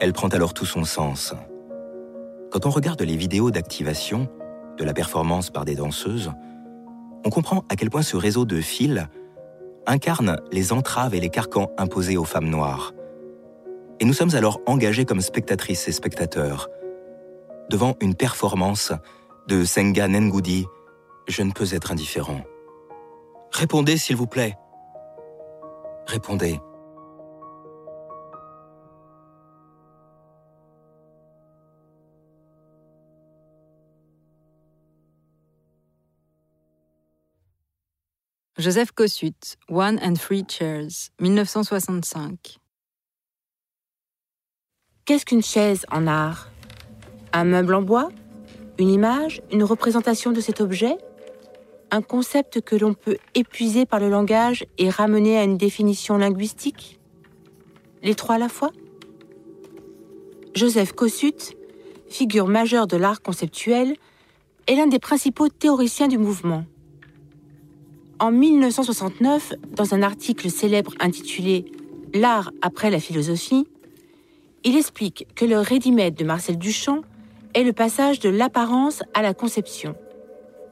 Elle 0.00 0.14
prend 0.14 0.28
alors 0.28 0.54
tout 0.54 0.64
son 0.64 0.84
sens. 0.84 1.34
Quand 2.50 2.64
on 2.64 2.70
regarde 2.70 3.02
les 3.02 3.16
vidéos 3.16 3.50
d'activation 3.50 4.28
de 4.78 4.84
la 4.84 4.94
performance 4.94 5.50
par 5.50 5.64
des 5.64 5.74
danseuses, 5.74 6.32
on 7.24 7.30
comprend 7.30 7.64
à 7.68 7.76
quel 7.76 7.90
point 7.90 8.02
ce 8.02 8.16
réseau 8.16 8.44
de 8.44 8.60
fils 8.60 9.06
incarne 9.86 10.40
les 10.50 10.72
entraves 10.72 11.14
et 11.14 11.20
les 11.20 11.28
carcans 11.28 11.70
imposés 11.76 12.16
aux 12.16 12.24
femmes 12.24 12.48
noires. 12.48 12.92
Et 14.00 14.04
nous 14.04 14.12
sommes 14.12 14.34
alors 14.34 14.60
engagés 14.66 15.04
comme 15.04 15.20
spectatrices 15.20 15.88
et 15.88 15.92
spectateurs 15.92 16.68
devant 17.70 17.96
une 18.00 18.14
performance 18.14 18.92
de 19.46 19.64
Senga 19.64 20.08
Ngoudi. 20.08 20.66
Je 21.26 21.42
ne 21.42 21.52
peux 21.52 21.74
être 21.74 21.92
indifférent. 21.92 22.42
Répondez, 23.52 23.98
s'il 23.98 24.16
vous 24.16 24.26
plaît. 24.26 24.56
Répondez. 26.06 26.60
Joseph 38.58 38.90
Kossuth, 38.90 39.56
One 39.68 40.00
and 40.02 40.14
Three 40.14 40.44
Chairs, 40.44 41.10
1965. 41.20 42.58
Qu'est-ce 45.04 45.24
qu'une 45.24 45.44
chaise 45.44 45.86
en 45.92 46.08
art? 46.08 46.50
Un 47.32 47.44
meuble 47.44 47.76
en 47.76 47.82
bois? 47.82 48.08
Une 48.80 48.88
image? 48.88 49.40
Une 49.52 49.62
représentation 49.62 50.32
de 50.32 50.40
cet 50.40 50.60
objet? 50.60 50.98
Un 51.92 52.02
concept 52.02 52.60
que 52.60 52.74
l'on 52.74 52.94
peut 52.94 53.18
épuiser 53.36 53.86
par 53.86 54.00
le 54.00 54.10
langage 54.10 54.66
et 54.76 54.90
ramener 54.90 55.38
à 55.38 55.44
une 55.44 55.56
définition 55.56 56.18
linguistique? 56.18 56.98
Les 58.02 58.16
trois 58.16 58.34
à 58.34 58.38
la 58.38 58.48
fois? 58.48 58.72
Joseph 60.56 60.94
Kossuth, 60.94 61.56
figure 62.08 62.48
majeure 62.48 62.88
de 62.88 62.96
l'art 62.96 63.22
conceptuel, 63.22 63.94
est 64.66 64.74
l'un 64.74 64.88
des 64.88 64.98
principaux 64.98 65.48
théoriciens 65.48 66.08
du 66.08 66.18
mouvement. 66.18 66.64
En 68.20 68.32
1969, 68.32 69.52
dans 69.76 69.94
un 69.94 70.02
article 70.02 70.50
célèbre 70.50 70.92
intitulé 70.98 71.66
L'art 72.14 72.50
après 72.62 72.90
la 72.90 72.98
philosophie, 72.98 73.68
il 74.64 74.76
explique 74.76 75.26
que 75.36 75.44
le 75.44 75.60
ready-made 75.60 76.14
de 76.14 76.24
Marcel 76.24 76.58
Duchamp 76.58 77.02
est 77.54 77.62
le 77.62 77.72
passage 77.72 78.18
de 78.18 78.28
l'apparence 78.28 79.02
à 79.14 79.22
la 79.22 79.34
conception, 79.34 79.94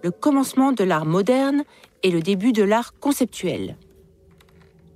le 0.03 0.11
commencement 0.11 0.73
de 0.73 0.83
l'art 0.83 1.07
moderne 1.07 1.63
et 2.03 2.11
le 2.11 2.21
début 2.21 2.53
de 2.53 2.65
l'art 2.65 2.95
conceptuel. 2.99 3.77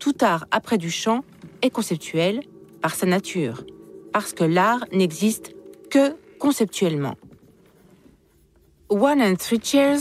Tout 0.00 0.14
art 0.20 0.46
après 0.50 0.76
Duchamp 0.76 1.22
est 1.62 1.70
conceptuel 1.70 2.40
par 2.80 2.94
sa 2.94 3.06
nature, 3.06 3.64
parce 4.12 4.32
que 4.32 4.44
l'art 4.44 4.84
n'existe 4.92 5.54
que 5.88 6.16
conceptuellement. 6.38 7.14
One 8.88 9.22
and 9.22 9.36
Three 9.36 9.60
Chairs, 9.62 10.00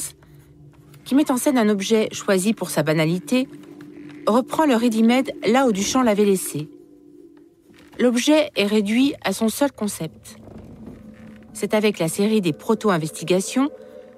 qui 1.10 1.16
met 1.16 1.32
en 1.32 1.38
scène 1.38 1.58
un 1.58 1.70
objet 1.70 2.08
choisi 2.12 2.54
pour 2.54 2.70
sa 2.70 2.84
banalité, 2.84 3.48
reprend 4.28 4.68
le 4.68 4.76
ready-made 4.76 5.32
là 5.44 5.66
où 5.66 5.72
Duchamp 5.72 6.04
l'avait 6.04 6.24
laissé 6.24 6.70
l'objet 7.98 8.52
est 8.56 8.68
réduit 8.68 9.16
à 9.24 9.34
son 9.34 9.50
seul 9.50 9.72
concept. 9.72 10.38
C'est 11.52 11.74
avec 11.74 11.98
la 11.98 12.08
série 12.08 12.42
des 12.42 12.54
proto-investigations, 12.54 13.72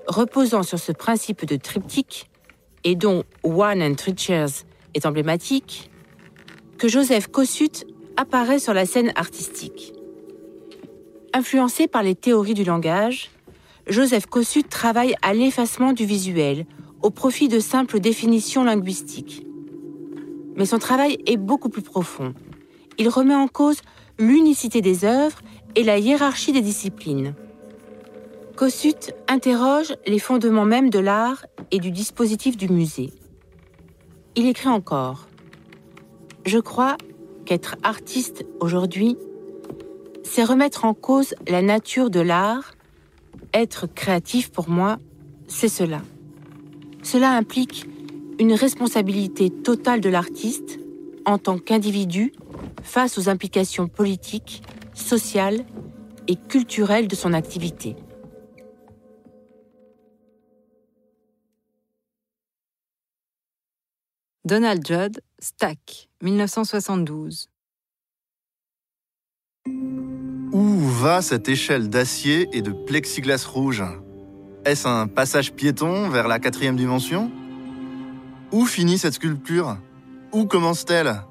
reposant 0.06 0.64
sur 0.64 0.80
ce 0.80 0.92
principe 0.92 1.46
de 1.46 1.56
triptyque, 1.56 2.30
et 2.84 2.96
dont 2.96 3.24
One 3.44 3.82
and 3.82 3.96
Three 3.96 4.18
Chairs 4.18 4.66
est 4.94 5.06
emblématique, 5.06 5.90
que 6.78 6.90
Joseph 6.90 7.28
Kossuth 7.28 7.86
apparaît 8.18 8.60
sur 8.60 8.74
la 8.74 8.86
scène 8.86 9.14
artistique. 9.16 9.94
Influencé 11.34 11.88
par 11.88 12.04
les 12.04 12.16
théories 12.16 12.54
du 12.54 12.66
langage, 12.66 13.32
Joseph 13.88 14.26
Kossuth 14.26 14.68
travaille 14.68 15.16
à 15.22 15.34
l'effacement 15.34 15.94
du 15.94 16.06
visuel 16.06 16.66
au 17.04 17.10
profit 17.10 17.48
de 17.48 17.60
simples 17.60 18.00
définitions 18.00 18.64
linguistiques. 18.64 19.46
Mais 20.56 20.66
son 20.66 20.80
travail 20.80 21.18
est 21.26 21.38
beaucoup 21.38 21.70
plus 21.70 21.82
profond 21.82 22.34
il 23.02 23.10
remet 23.10 23.34
en 23.34 23.48
cause 23.48 23.82
l'unicité 24.20 24.82
des 24.82 25.06
œuvres 25.06 25.40
et 25.76 25.84
la 25.84 25.98
hiérarchie 25.98 26.52
des 26.52 26.62
disciplines. 26.62 27.34
Kossuth 28.56 29.14
interroge 29.28 29.96
les 30.06 30.20
fondements 30.20 30.66
mêmes 30.66 30.92
de 30.92 31.00
l'art 31.00 31.46
et 31.72 31.80
du 31.80 31.90
dispositif 31.90 32.58
du 32.58 32.70
musée. 32.70 33.12
Il 34.36 34.48
écrit 34.48 34.70
encore 34.70 35.28
Je 36.46 36.60
crois 36.60 36.96
qu'être 37.46 37.76
artiste 37.82 38.46
aujourd'hui, 38.60 39.18
c'est 40.24 40.44
remettre 40.44 40.86
en 40.86 40.94
cause 40.94 41.34
la 41.48 41.64
nature 41.64 42.12
de 42.12 42.20
l'art. 42.20 42.74
Être 43.54 43.88
créatif 43.88 44.52
pour 44.52 44.70
moi, 44.70 45.00
c'est 45.48 45.70
cela. 45.70 46.02
Cela 47.04 47.36
implique 47.36 47.86
une 48.40 48.54
responsabilité 48.54 49.50
totale 49.50 50.02
de 50.02 50.10
l'artiste 50.10 50.80
en 51.26 51.38
tant 51.38 51.58
qu'individu 51.60 52.34
face 52.84 53.18
aux 53.18 53.30
implications 53.30 53.88
politiques, 53.88 54.64
sociales 54.94 55.66
et 56.28 56.36
culturelles 56.36 57.08
de 57.08 57.16
son 57.16 57.34
activité. 57.34 57.96
Donald 64.44 64.86
Judd, 64.86 65.22
Stack, 65.40 66.10
1972. 66.24 67.48
Où 70.52 70.80
va 70.80 71.22
cette 71.22 71.48
échelle 71.48 71.90
d'acier 71.90 72.50
et 72.52 72.62
de 72.62 72.72
plexiglas 72.72 73.46
rouge? 73.46 73.84
Est-ce 74.64 74.88
un 74.88 75.08
passage 75.08 75.54
piéton 75.54 76.10
vers 76.10 76.28
la 76.28 76.38
quatrième 76.38 76.76
dimension 76.76 77.32
Où 78.52 78.68
finit 78.68 79.00
cette 79.00 79.16
sculpture 79.16 79.78
Où 80.34 80.46
commence-t-elle 80.46 81.24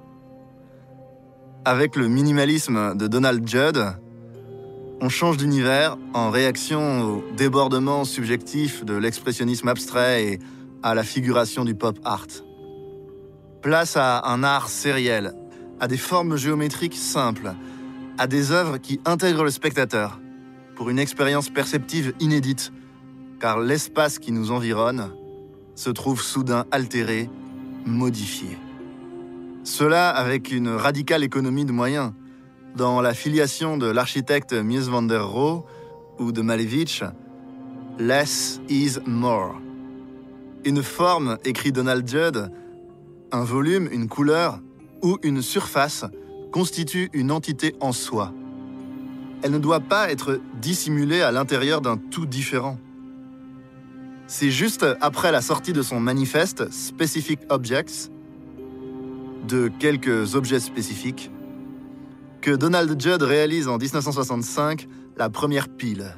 Avec 1.64 1.94
le 1.94 2.08
minimalisme 2.08 2.96
de 2.96 3.06
Donald 3.06 3.46
Judd, 3.46 3.78
on 5.00 5.08
change 5.08 5.36
d'univers 5.36 5.96
en 6.12 6.30
réaction 6.30 7.02
au 7.02 7.24
débordement 7.36 8.04
subjectif 8.04 8.84
de 8.84 8.94
l'expressionnisme 8.94 9.68
abstrait 9.68 10.24
et 10.24 10.38
à 10.82 10.96
la 10.96 11.04
figuration 11.04 11.64
du 11.64 11.76
pop 11.76 12.00
art. 12.04 12.26
Place 13.62 13.96
à 13.96 14.28
un 14.28 14.42
art 14.42 14.68
sériel, 14.68 15.34
à 15.78 15.86
des 15.86 15.98
formes 15.98 16.36
géométriques 16.36 16.96
simples, 16.96 17.54
à 18.18 18.26
des 18.26 18.50
œuvres 18.50 18.78
qui 18.78 19.00
intègrent 19.04 19.44
le 19.44 19.50
spectateur, 19.50 20.18
pour 20.74 20.90
une 20.90 20.98
expérience 20.98 21.48
perceptive 21.48 22.12
inédite, 22.18 22.72
car 23.40 23.58
l'espace 23.58 24.18
qui 24.18 24.32
nous 24.32 24.52
environne 24.52 25.10
se 25.74 25.90
trouve 25.90 26.22
soudain 26.22 26.66
altéré, 26.70 27.30
modifié. 27.86 28.58
Cela 29.64 30.10
avec 30.10 30.52
une 30.52 30.68
radicale 30.68 31.24
économie 31.24 31.64
de 31.64 31.72
moyens. 31.72 32.12
Dans 32.76 33.00
la 33.00 33.14
filiation 33.14 33.78
de 33.78 33.86
l'architecte 33.86 34.52
Mies 34.52 34.88
van 34.88 35.02
der 35.02 35.26
Rohe 35.26 35.64
ou 36.18 36.32
de 36.32 36.42
Malevich, 36.42 37.02
Less 37.98 38.60
is 38.68 38.98
more. 39.06 39.60
Une 40.64 40.82
forme, 40.82 41.38
écrit 41.44 41.72
Donald 41.72 42.06
Judd, 42.06 42.52
un 43.32 43.44
volume, 43.44 43.88
une 43.90 44.08
couleur 44.08 44.60
ou 45.02 45.16
une 45.22 45.42
surface 45.42 46.04
constitue 46.52 47.10
une 47.12 47.32
entité 47.32 47.74
en 47.80 47.92
soi. 47.92 48.32
Elle 49.42 49.52
ne 49.52 49.58
doit 49.58 49.80
pas 49.80 50.10
être 50.10 50.40
dissimulée 50.60 51.22
à 51.22 51.32
l'intérieur 51.32 51.80
d'un 51.80 51.96
tout 51.96 52.26
différent. 52.26 52.78
C'est 54.32 54.52
juste 54.52 54.86
après 55.00 55.32
la 55.32 55.40
sortie 55.40 55.72
de 55.72 55.82
son 55.82 55.98
manifeste 55.98 56.70
Specific 56.70 57.40
Objects, 57.48 58.12
de 59.48 59.68
quelques 59.80 60.36
objets 60.36 60.60
spécifiques, 60.60 61.32
que 62.40 62.52
Donald 62.52 62.98
Judd 62.98 63.22
réalise 63.22 63.66
en 63.66 63.76
1965 63.76 64.86
la 65.16 65.30
première 65.30 65.68
pile. 65.68 66.14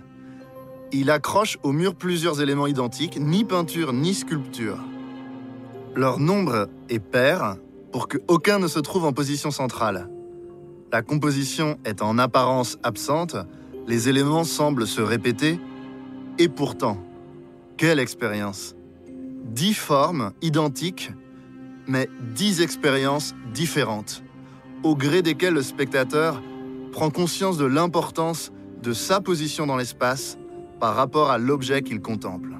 Il 0.92 1.08
accroche 1.10 1.56
au 1.62 1.72
mur 1.72 1.94
plusieurs 1.94 2.42
éléments 2.42 2.66
identiques, 2.66 3.18
ni 3.18 3.44
peinture 3.44 3.94
ni 3.94 4.12
sculpture. 4.12 4.78
Leur 5.96 6.18
nombre 6.18 6.68
est 6.90 7.00
pair 7.00 7.56
pour 7.92 8.08
qu'aucun 8.08 8.58
ne 8.58 8.68
se 8.68 8.78
trouve 8.78 9.06
en 9.06 9.14
position 9.14 9.50
centrale. 9.50 10.10
La 10.92 11.00
composition 11.00 11.78
est 11.86 12.02
en 12.02 12.18
apparence 12.18 12.76
absente, 12.82 13.36
les 13.88 14.10
éléments 14.10 14.44
semblent 14.44 14.86
se 14.86 15.00
répéter, 15.00 15.58
et 16.38 16.50
pourtant, 16.50 17.02
quelle 17.76 17.98
expérience 17.98 18.74
Dix 19.44 19.74
formes 19.74 20.32
identiques, 20.40 21.10
mais 21.86 22.08
dix 22.34 22.60
expériences 22.60 23.34
différentes, 23.52 24.22
au 24.82 24.94
gré 24.94 25.22
desquelles 25.22 25.54
le 25.54 25.62
spectateur 25.62 26.42
prend 26.92 27.10
conscience 27.10 27.58
de 27.58 27.64
l'importance 27.64 28.52
de 28.82 28.92
sa 28.92 29.20
position 29.20 29.66
dans 29.66 29.76
l'espace 29.76 30.38
par 30.80 30.94
rapport 30.94 31.30
à 31.30 31.38
l'objet 31.38 31.82
qu'il 31.82 32.00
contemple. 32.00 32.50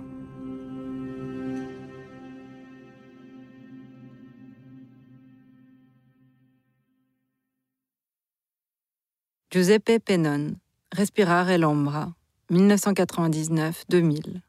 Giuseppe 9.51 9.99
Pennone, 10.03 10.57
Respirare 10.93 11.59
l'ombra, 11.59 12.15
1999-2000. 12.51 14.41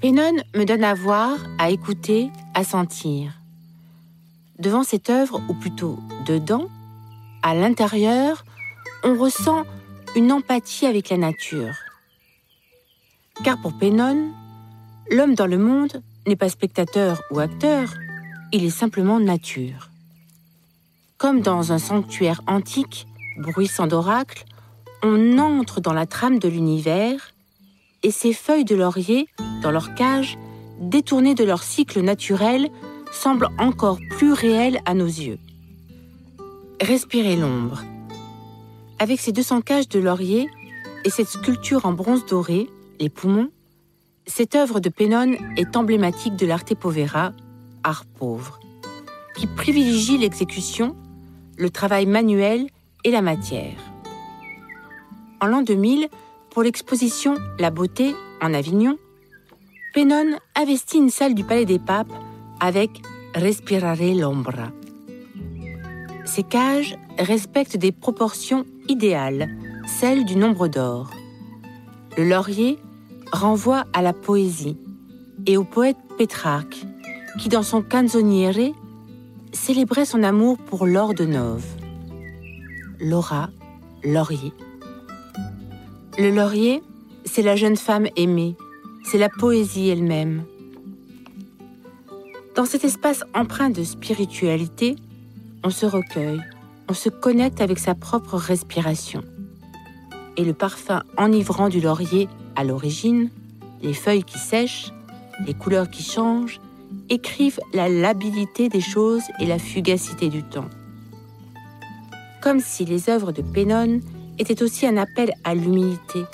Pennone 0.00 0.42
me 0.54 0.64
donne 0.64 0.84
à 0.84 0.94
voir, 0.94 1.38
à 1.58 1.70
écouter, 1.70 2.30
à 2.54 2.62
sentir. 2.64 3.32
Devant 4.58 4.82
cette 4.84 5.10
œuvre, 5.10 5.40
ou 5.48 5.54
plutôt 5.54 5.98
dedans, 6.26 6.68
à 7.42 7.54
l'intérieur, 7.54 8.44
on 9.02 9.18
ressent 9.18 9.64
une 10.14 10.30
empathie 10.30 10.86
avec 10.86 11.10
la 11.10 11.16
nature. 11.16 11.74
Car 13.42 13.60
pour 13.60 13.76
Pennone, 13.78 14.32
l'homme 15.10 15.34
dans 15.34 15.46
le 15.46 15.58
monde 15.58 16.02
n'est 16.26 16.36
pas 16.36 16.48
spectateur 16.48 17.22
ou 17.30 17.40
acteur, 17.40 17.88
il 18.52 18.64
est 18.64 18.70
simplement 18.70 19.18
nature. 19.18 19.90
Comme 21.18 21.40
dans 21.40 21.72
un 21.72 21.78
sanctuaire 21.78 22.42
antique, 22.46 23.06
bruissant 23.38 23.86
d'oracles, 23.86 24.44
on 25.04 25.38
entre 25.38 25.80
dans 25.80 25.92
la 25.92 26.06
trame 26.06 26.38
de 26.38 26.48
l'univers 26.48 27.34
et 28.02 28.10
ces 28.10 28.32
feuilles 28.32 28.64
de 28.64 28.74
laurier, 28.74 29.28
dans 29.62 29.70
leur 29.70 29.94
cage, 29.94 30.38
détournées 30.80 31.34
de 31.34 31.44
leur 31.44 31.62
cycle 31.62 32.00
naturel, 32.00 32.70
semblent 33.12 33.50
encore 33.58 33.98
plus 34.10 34.32
réelles 34.32 34.80
à 34.86 34.94
nos 34.94 35.06
yeux. 35.06 35.38
Respirez 36.80 37.36
l'ombre. 37.36 37.82
Avec 38.98 39.20
ces 39.20 39.32
200 39.32 39.60
cages 39.60 39.88
de 39.88 40.00
laurier 40.00 40.48
et 41.04 41.10
cette 41.10 41.28
sculpture 41.28 41.84
en 41.86 41.92
bronze 41.92 42.24
doré, 42.26 42.68
les 42.98 43.10
poumons, 43.10 43.50
cette 44.26 44.54
œuvre 44.54 44.80
de 44.80 44.88
Pennone 44.88 45.36
est 45.56 45.76
emblématique 45.76 46.36
de 46.36 46.46
l'arte 46.46 46.74
povera 46.74 47.32
art 47.82 48.06
pauvre, 48.06 48.58
qui 49.36 49.46
privilégie 49.46 50.16
l'exécution, 50.16 50.96
le 51.58 51.68
travail 51.68 52.06
manuel 52.06 52.68
et 53.04 53.10
la 53.10 53.20
matière. 53.20 53.93
L'an 55.46 55.62
2000, 55.62 56.08
pour 56.50 56.62
l'exposition 56.62 57.34
La 57.58 57.70
beauté 57.70 58.14
en 58.40 58.54
Avignon, 58.54 58.96
Pennone 59.92 60.38
investit 60.56 60.98
une 60.98 61.10
salle 61.10 61.34
du 61.34 61.44
Palais 61.44 61.64
des 61.64 61.78
Papes 61.78 62.12
avec 62.60 62.90
Respirare 63.34 64.14
l'ombra. 64.14 64.70
Ces 66.24 66.42
cages 66.42 66.96
respectent 67.18 67.76
des 67.76 67.92
proportions 67.92 68.64
idéales, 68.88 69.50
celles 69.86 70.24
du 70.24 70.36
nombre 70.36 70.68
d'or. 70.68 71.10
Le 72.16 72.28
laurier 72.28 72.78
renvoie 73.32 73.84
à 73.92 74.02
la 74.02 74.12
poésie 74.12 74.76
et 75.46 75.56
au 75.56 75.64
poète 75.64 75.98
Pétrarque, 76.16 76.86
qui 77.40 77.48
dans 77.48 77.62
son 77.62 77.82
canzoniere 77.82 78.72
célébrait 79.52 80.06
son 80.06 80.22
amour 80.22 80.58
pour 80.58 80.86
l'or 80.86 81.14
de 81.14 81.24
Nove. 81.24 81.66
Laura, 83.00 83.50
laurier. 84.04 84.52
Le 86.16 86.30
laurier, 86.30 86.80
c'est 87.24 87.42
la 87.42 87.56
jeune 87.56 87.76
femme 87.76 88.06
aimée, 88.14 88.54
c'est 89.02 89.18
la 89.18 89.28
poésie 89.28 89.88
elle-même. 89.88 90.44
Dans 92.54 92.66
cet 92.66 92.84
espace 92.84 93.24
empreint 93.34 93.70
de 93.70 93.82
spiritualité, 93.82 94.94
on 95.64 95.70
se 95.70 95.86
recueille, 95.86 96.40
on 96.88 96.94
se 96.94 97.08
connecte 97.08 97.60
avec 97.60 97.80
sa 97.80 97.96
propre 97.96 98.36
respiration. 98.36 99.22
Et 100.36 100.44
le 100.44 100.54
parfum 100.54 101.02
enivrant 101.16 101.68
du 101.68 101.80
laurier 101.80 102.28
à 102.54 102.62
l'origine, 102.62 103.28
les 103.82 103.94
feuilles 103.94 104.22
qui 104.22 104.38
sèchent, 104.38 104.92
les 105.44 105.54
couleurs 105.54 105.90
qui 105.90 106.04
changent, 106.04 106.60
écrivent 107.10 107.60
la 107.72 107.88
labilité 107.88 108.68
des 108.68 108.80
choses 108.80 109.24
et 109.40 109.46
la 109.46 109.58
fugacité 109.58 110.28
du 110.28 110.44
temps. 110.44 110.70
Comme 112.40 112.60
si 112.60 112.84
les 112.84 113.10
œuvres 113.10 113.32
de 113.32 113.42
Pennone 113.42 114.00
étaient 114.38 114.62
aussi 114.62 114.86
un 114.86 114.96
appel 114.96 115.32
à 115.44 115.54
l'humilité, 115.54 116.24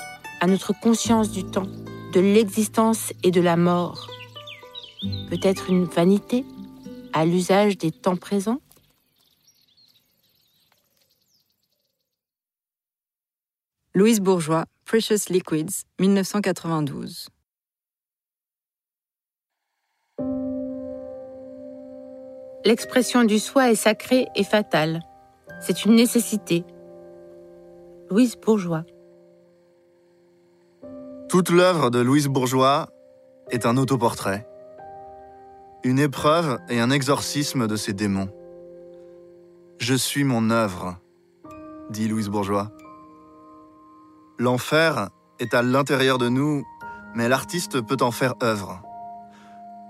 à 0.40 0.46
notre 0.46 0.72
conscience 0.72 1.30
du 1.30 1.44
temps, 1.44 1.68
de 2.12 2.20
l'existence 2.20 3.12
et 3.22 3.30
de 3.30 3.40
la 3.40 3.56
mort. 3.56 4.08
Peut-être 5.28 5.70
une 5.70 5.84
vanité 5.84 6.44
à 7.12 7.24
l'usage 7.24 7.78
des 7.78 7.90
temps 7.90 8.16
présents? 8.16 8.60
Louise 13.94 14.20
Bourgeois, 14.20 14.66
Precious 14.84 15.30
Liquids, 15.30 15.84
1992. 15.98 17.28
L'expression 22.64 23.24
du 23.24 23.38
soi 23.38 23.70
est 23.70 23.74
sacrée 23.74 24.26
et 24.36 24.44
fatale. 24.44 25.00
C'est 25.60 25.84
une 25.84 25.94
nécessité. 25.94 26.64
Louise 28.10 28.34
Bourgeois. 28.34 28.82
Toute 31.28 31.50
l'œuvre 31.50 31.90
de 31.90 32.00
Louise 32.00 32.26
Bourgeois 32.26 32.88
est 33.50 33.66
un 33.66 33.76
autoportrait. 33.76 34.48
une 35.84 36.00
épreuve 36.00 36.58
et 36.68 36.80
un 36.80 36.90
exorcisme 36.90 37.68
de 37.68 37.76
ses 37.76 37.92
démons. 37.92 38.28
Je 39.78 39.94
suis 39.94 40.24
mon 40.24 40.50
œuvre, 40.50 40.98
dit 41.90 42.08
Louise 42.08 42.28
Bourgeois. 42.28 42.72
L'enfer 44.38 45.10
est 45.38 45.54
à 45.54 45.62
l'intérieur 45.62 46.18
de 46.18 46.28
nous, 46.28 46.64
mais 47.14 47.28
l'artiste 47.28 47.80
peut 47.80 47.96
en 48.00 48.10
faire 48.10 48.34
œuvre. 48.42 48.82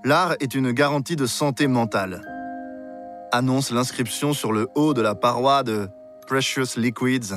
L'art 0.05 0.35
est 0.41 0.55
une 0.55 0.73
garantie 0.73 1.17
de 1.17 1.27
santé 1.27 1.67
mentale, 1.69 2.21
annonce 3.33 3.71
l'inscription 3.71 4.35
sur 4.35 4.53
le 4.53 4.69
haut 4.75 4.93
de 4.93 5.01
la 5.01 5.15
paroi 5.15 5.63
de 5.63 5.89
Precious 6.27 6.77
Liquids. 6.77 7.35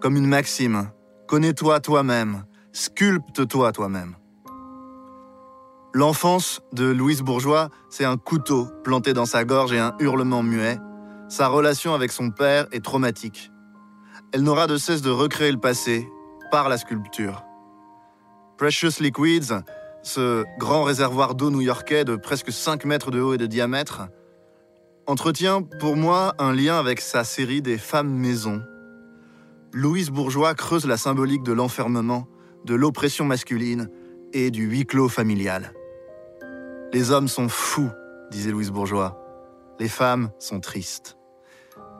Comme 0.00 0.16
une 0.16 0.26
maxime, 0.26 0.92
connais-toi 1.26 1.80
toi-même, 1.80 2.44
sculpte-toi 2.72 3.72
toi-même. 3.72 4.14
L'enfance 5.92 6.62
de 6.72 6.84
Louise 6.84 7.22
Bourgeois, 7.22 7.70
c'est 7.90 8.04
un 8.04 8.16
couteau 8.16 8.68
planté 8.84 9.12
dans 9.12 9.26
sa 9.26 9.44
gorge 9.44 9.72
et 9.72 9.78
un 9.80 9.96
hurlement 9.98 10.44
muet. 10.44 10.78
Sa 11.28 11.48
relation 11.48 11.94
avec 11.94 12.12
son 12.12 12.30
père 12.30 12.68
est 12.70 12.84
traumatique. 12.84 13.50
Elle 14.32 14.42
n'aura 14.42 14.68
de 14.68 14.76
cesse 14.76 15.02
de 15.02 15.10
recréer 15.10 15.50
le 15.50 15.58
passé 15.58 16.08
par 16.52 16.68
la 16.68 16.78
sculpture. 16.78 17.42
Precious 18.56 19.00
Liquids, 19.00 19.52
ce 20.04 20.44
grand 20.58 20.84
réservoir 20.84 21.34
d'eau 21.34 21.50
new-yorkais 21.50 22.04
de 22.04 22.14
presque 22.14 22.52
5 22.52 22.84
mètres 22.84 23.10
de 23.10 23.20
haut 23.20 23.34
et 23.34 23.38
de 23.38 23.46
diamètre, 23.46 24.02
entretient 25.08 25.62
pour 25.62 25.96
moi 25.96 26.34
un 26.38 26.52
lien 26.52 26.78
avec 26.78 27.00
sa 27.00 27.24
série 27.24 27.62
des 27.62 27.78
femmes 27.78 28.10
maisons. 28.10 28.62
Louise 29.80 30.10
Bourgeois 30.10 30.56
creuse 30.56 30.86
la 30.86 30.96
symbolique 30.96 31.44
de 31.44 31.52
l'enfermement, 31.52 32.26
de 32.64 32.74
l'oppression 32.74 33.24
masculine 33.24 33.88
et 34.32 34.50
du 34.50 34.64
huis 34.64 34.84
clos 34.84 35.08
familial. 35.08 35.72
Les 36.92 37.12
hommes 37.12 37.28
sont 37.28 37.48
fous, 37.48 37.88
disait 38.32 38.50
Louise 38.50 38.72
Bourgeois. 38.72 39.24
Les 39.78 39.86
femmes 39.86 40.30
sont 40.40 40.58
tristes. 40.58 41.16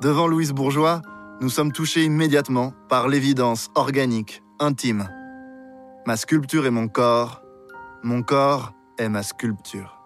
Devant 0.02 0.26
Louise 0.26 0.50
Bourgeois, 0.50 1.02
nous 1.40 1.50
sommes 1.50 1.70
touchés 1.70 2.02
immédiatement 2.02 2.74
par 2.88 3.06
l'évidence 3.06 3.68
organique, 3.76 4.42
intime. 4.58 5.08
Ma 6.04 6.16
sculpture 6.16 6.66
est 6.66 6.72
mon 6.72 6.88
corps, 6.88 7.44
mon 8.02 8.24
corps 8.24 8.72
est 8.98 9.08
ma 9.08 9.22
sculpture. 9.22 10.02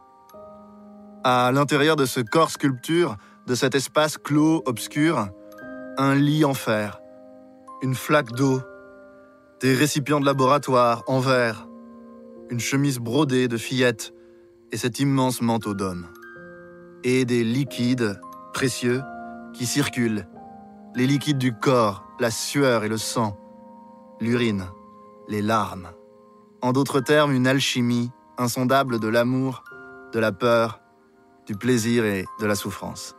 À 1.25 1.51
l'intérieur 1.53 1.97
de 1.97 2.05
ce 2.05 2.21
corps 2.21 2.51
sculpture, 2.51 3.17
de 3.47 3.55
cet 3.55 3.75
espace 3.75 4.19
clos, 4.19 4.63
obscur, 4.67 5.29
un 5.97 6.15
lit 6.15 6.45
en 6.45 6.53
fer, 6.53 7.02
une 7.83 7.97
flaque 7.97 8.31
d'eau, 8.33 8.61
des 9.61 9.75
récipients 9.75 10.21
de 10.21 10.25
laboratoire 10.25 11.03
en 11.09 11.19
verre, 11.19 11.67
une 12.49 12.61
chemise 12.61 13.01
brodée 13.01 13.49
de 13.49 13.57
fillettes 13.57 14.15
et 14.71 14.77
cet 14.77 15.01
immense 15.01 15.43
manteau 15.43 15.75
d'homme. 15.75 16.07
Et 17.03 17.25
des 17.25 17.43
liquides 17.43 18.21
précieux 18.55 19.03
qui 19.53 19.67
circulent, 19.67 20.29
les 20.95 21.07
liquides 21.09 21.39
du 21.39 21.53
corps, 21.53 22.07
la 22.21 22.31
sueur 22.31 22.85
et 22.85 22.89
le 22.89 22.99
sang, 22.99 23.37
l'urine, 24.21 24.67
les 25.29 25.43
larmes. 25.43 25.91
En 26.61 26.73
d'autres 26.73 27.01
termes, 27.01 27.33
une 27.33 27.49
alchimie 27.49 28.13
insondable 28.39 29.01
de 29.01 29.09
l'amour, 29.09 29.65
de 30.13 30.21
la 30.21 30.31
peur, 30.31 30.81
du 31.47 31.57
plaisir 31.57 32.05
et 32.05 32.27
de 32.41 32.47
la 32.47 32.55
souffrance. 32.55 33.17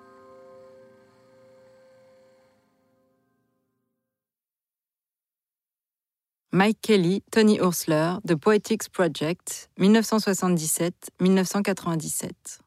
Mike 6.56 6.82
Kelly, 6.84 7.24
Tony 7.32 7.58
Ursler, 7.58 8.20
The 8.28 8.36
Poetics 8.36 8.88
Project, 8.88 9.72
1977-1997. 9.80 12.60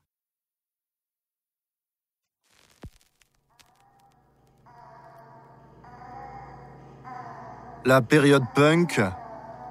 La 7.85 8.03
période 8.03 8.42
punk 8.57 9.01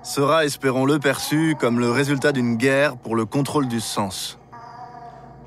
sera, 0.02 0.46
espérons-le, 0.46 0.98
perçue 0.98 1.58
comme 1.60 1.82
le 1.82 1.92
résultat 1.92 2.32
d'une 2.32 2.56
guerre 2.56 2.96
pour 2.96 3.18
le 3.18 3.26
contrôle 3.26 3.68
du 3.68 3.82
sens. 3.82 4.40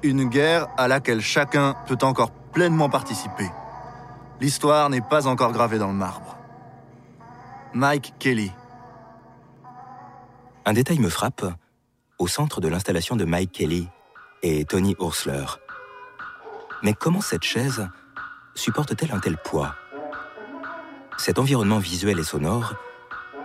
Une 0.02 0.28
guerre 0.28 0.68
à 0.76 0.88
laquelle 0.88 1.22
chacun 1.22 1.74
peut 1.87 1.96
encore 2.02 2.33
pleinement 2.52 2.90
participer. 2.90 3.48
L'histoire 4.42 4.90
n'est 4.90 5.00
pas 5.00 5.26
encore 5.26 5.52
gravée 5.52 5.78
dans 5.78 5.88
le 5.88 5.94
marbre. 5.94 6.27
Mike 7.74 8.14
Kelly. 8.18 8.50
Un 10.64 10.72
détail 10.72 10.98
me 10.98 11.11
frappe. 11.11 11.44
Au 12.18 12.26
centre 12.26 12.61
de 12.61 12.68
l'installation 12.68 13.14
de 13.14 13.24
Mike 13.24 13.52
Kelly 13.52 13.88
et 14.42 14.64
Tony 14.64 14.96
Ursler. 14.98 15.44
Mais 16.83 16.94
comment 16.94 17.20
cette 17.20 17.44
chaise 17.44 17.87
supporte-t-elle 18.54 19.12
un 19.12 19.20
tel 19.20 19.37
poids? 19.37 19.74
Cet 21.18 21.38
environnement 21.38 21.78
visuel 21.78 22.18
et 22.18 22.24
sonore 22.24 22.74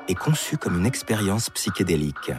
est 0.08 0.16
conçu 0.16 0.58
comme 0.58 0.78
une 0.78 0.86
expérience 0.86 1.50
psychédélique. 1.50 2.32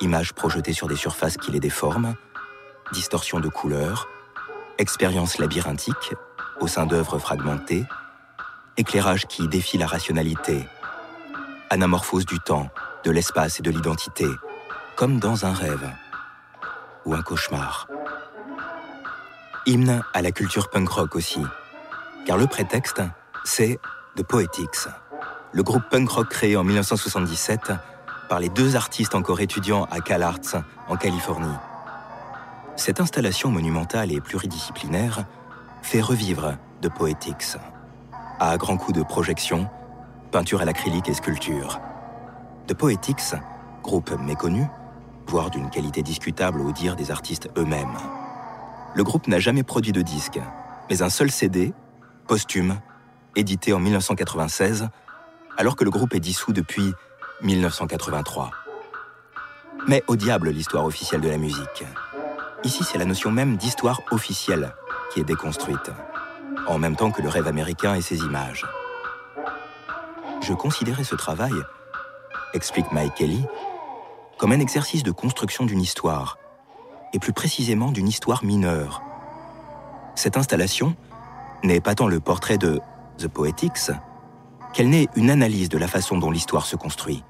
Images 0.00 0.32
projetées 0.32 0.72
sur 0.72 0.88
des 0.88 0.96
surfaces 0.96 1.36
qui 1.36 1.52
les 1.52 1.60
déforment, 1.60 2.14
distorsion 2.92 3.38
de 3.38 3.48
couleurs, 3.48 4.08
expérience 4.78 5.38
labyrinthique 5.38 6.14
au 6.60 6.66
sein 6.68 6.86
d'œuvres 6.86 7.18
fragmentées, 7.18 7.84
éclairage 8.76 9.26
qui 9.26 9.46
défie 9.48 9.78
la 9.78 9.86
rationalité, 9.86 10.66
anamorphose 11.70 12.26
du 12.26 12.38
temps, 12.40 12.68
de 13.04 13.10
l'espace 13.10 13.58
et 13.60 13.62
de 13.62 13.70
l'identité, 13.70 14.26
comme 14.96 15.18
dans 15.18 15.44
un 15.44 15.52
rêve 15.52 15.90
ou 17.04 17.14
un 17.14 17.22
cauchemar. 17.22 17.88
Hymne 19.66 20.02
à 20.14 20.22
la 20.22 20.30
culture 20.30 20.70
punk 20.70 20.88
rock 20.88 21.16
aussi, 21.16 21.42
car 22.24 22.36
le 22.36 22.46
prétexte, 22.46 23.02
c'est 23.44 23.78
The 24.16 24.22
Poetics, 24.22 24.88
le 25.52 25.62
groupe 25.62 25.88
punk 25.90 26.08
rock 26.08 26.28
créé 26.28 26.56
en 26.56 26.64
1977 26.64 27.72
par 28.28 28.40
les 28.40 28.48
deux 28.48 28.76
artistes 28.76 29.14
encore 29.14 29.40
étudiants 29.40 29.86
à 29.90 30.00
CalArts 30.00 30.62
en 30.88 30.96
Californie. 30.96 31.56
Cette 32.76 33.00
installation 33.00 33.50
monumentale 33.50 34.12
et 34.12 34.20
pluridisciplinaire 34.20 35.24
fait 35.82 36.00
revivre 36.00 36.56
The 36.82 36.88
Poetics, 36.88 37.56
à 38.38 38.56
grands 38.56 38.76
coups 38.76 38.98
de 38.98 39.02
projection, 39.02 39.68
peinture 40.36 40.60
à 40.60 40.66
l'acrylique 40.66 41.08
et 41.08 41.14
sculpture. 41.14 41.80
The 42.66 42.74
Poetics, 42.74 43.32
groupe 43.82 44.10
méconnu, 44.20 44.66
voire 45.26 45.48
d'une 45.48 45.70
qualité 45.70 46.02
discutable 46.02 46.60
au 46.60 46.72
dire 46.72 46.94
des 46.94 47.10
artistes 47.10 47.48
eux-mêmes. 47.56 47.96
Le 48.94 49.02
groupe 49.02 49.28
n'a 49.28 49.38
jamais 49.38 49.62
produit 49.62 49.92
de 49.92 50.02
disque, 50.02 50.38
mais 50.90 51.00
un 51.00 51.08
seul 51.08 51.30
CD, 51.30 51.72
posthume, 52.26 52.78
édité 53.34 53.72
en 53.72 53.78
1996, 53.78 54.90
alors 55.56 55.74
que 55.74 55.84
le 55.84 55.90
groupe 55.90 56.14
est 56.14 56.20
dissous 56.20 56.52
depuis 56.52 56.92
1983. 57.40 58.50
Mais 59.88 60.04
au 60.06 60.16
diable 60.16 60.50
l'histoire 60.50 60.84
officielle 60.84 61.22
de 61.22 61.30
la 61.30 61.38
musique. 61.38 61.86
Ici, 62.62 62.84
c'est 62.84 62.98
la 62.98 63.06
notion 63.06 63.30
même 63.30 63.56
d'histoire 63.56 64.02
officielle 64.10 64.74
qui 65.14 65.20
est 65.20 65.24
déconstruite, 65.24 65.92
en 66.66 66.76
même 66.78 66.94
temps 66.94 67.10
que 67.10 67.22
le 67.22 67.30
rêve 67.30 67.46
américain 67.46 67.94
et 67.94 68.02
ses 68.02 68.18
images. 68.18 68.66
Je 70.40 70.52
considérais 70.54 71.04
ce 71.04 71.14
travail, 71.14 71.52
explique 72.54 72.90
Mike 72.92 73.14
Kelly, 73.14 73.44
comme 74.38 74.52
un 74.52 74.60
exercice 74.60 75.02
de 75.02 75.10
construction 75.10 75.64
d'une 75.64 75.80
histoire, 75.80 76.38
et 77.12 77.18
plus 77.18 77.32
précisément 77.32 77.90
d'une 77.90 78.08
histoire 78.08 78.44
mineure. 78.44 79.02
Cette 80.14 80.36
installation 80.36 80.94
n'est 81.62 81.80
pas 81.80 81.94
tant 81.94 82.08
le 82.08 82.20
portrait 82.20 82.58
de 82.58 82.80
The 83.18 83.28
Poetics 83.28 83.90
qu'elle 84.72 84.90
n'est 84.90 85.08
une 85.16 85.30
analyse 85.30 85.68
de 85.68 85.78
la 85.78 85.88
façon 85.88 86.18
dont 86.18 86.30
l'histoire 86.30 86.66
se 86.66 86.76
construit. 86.76 87.24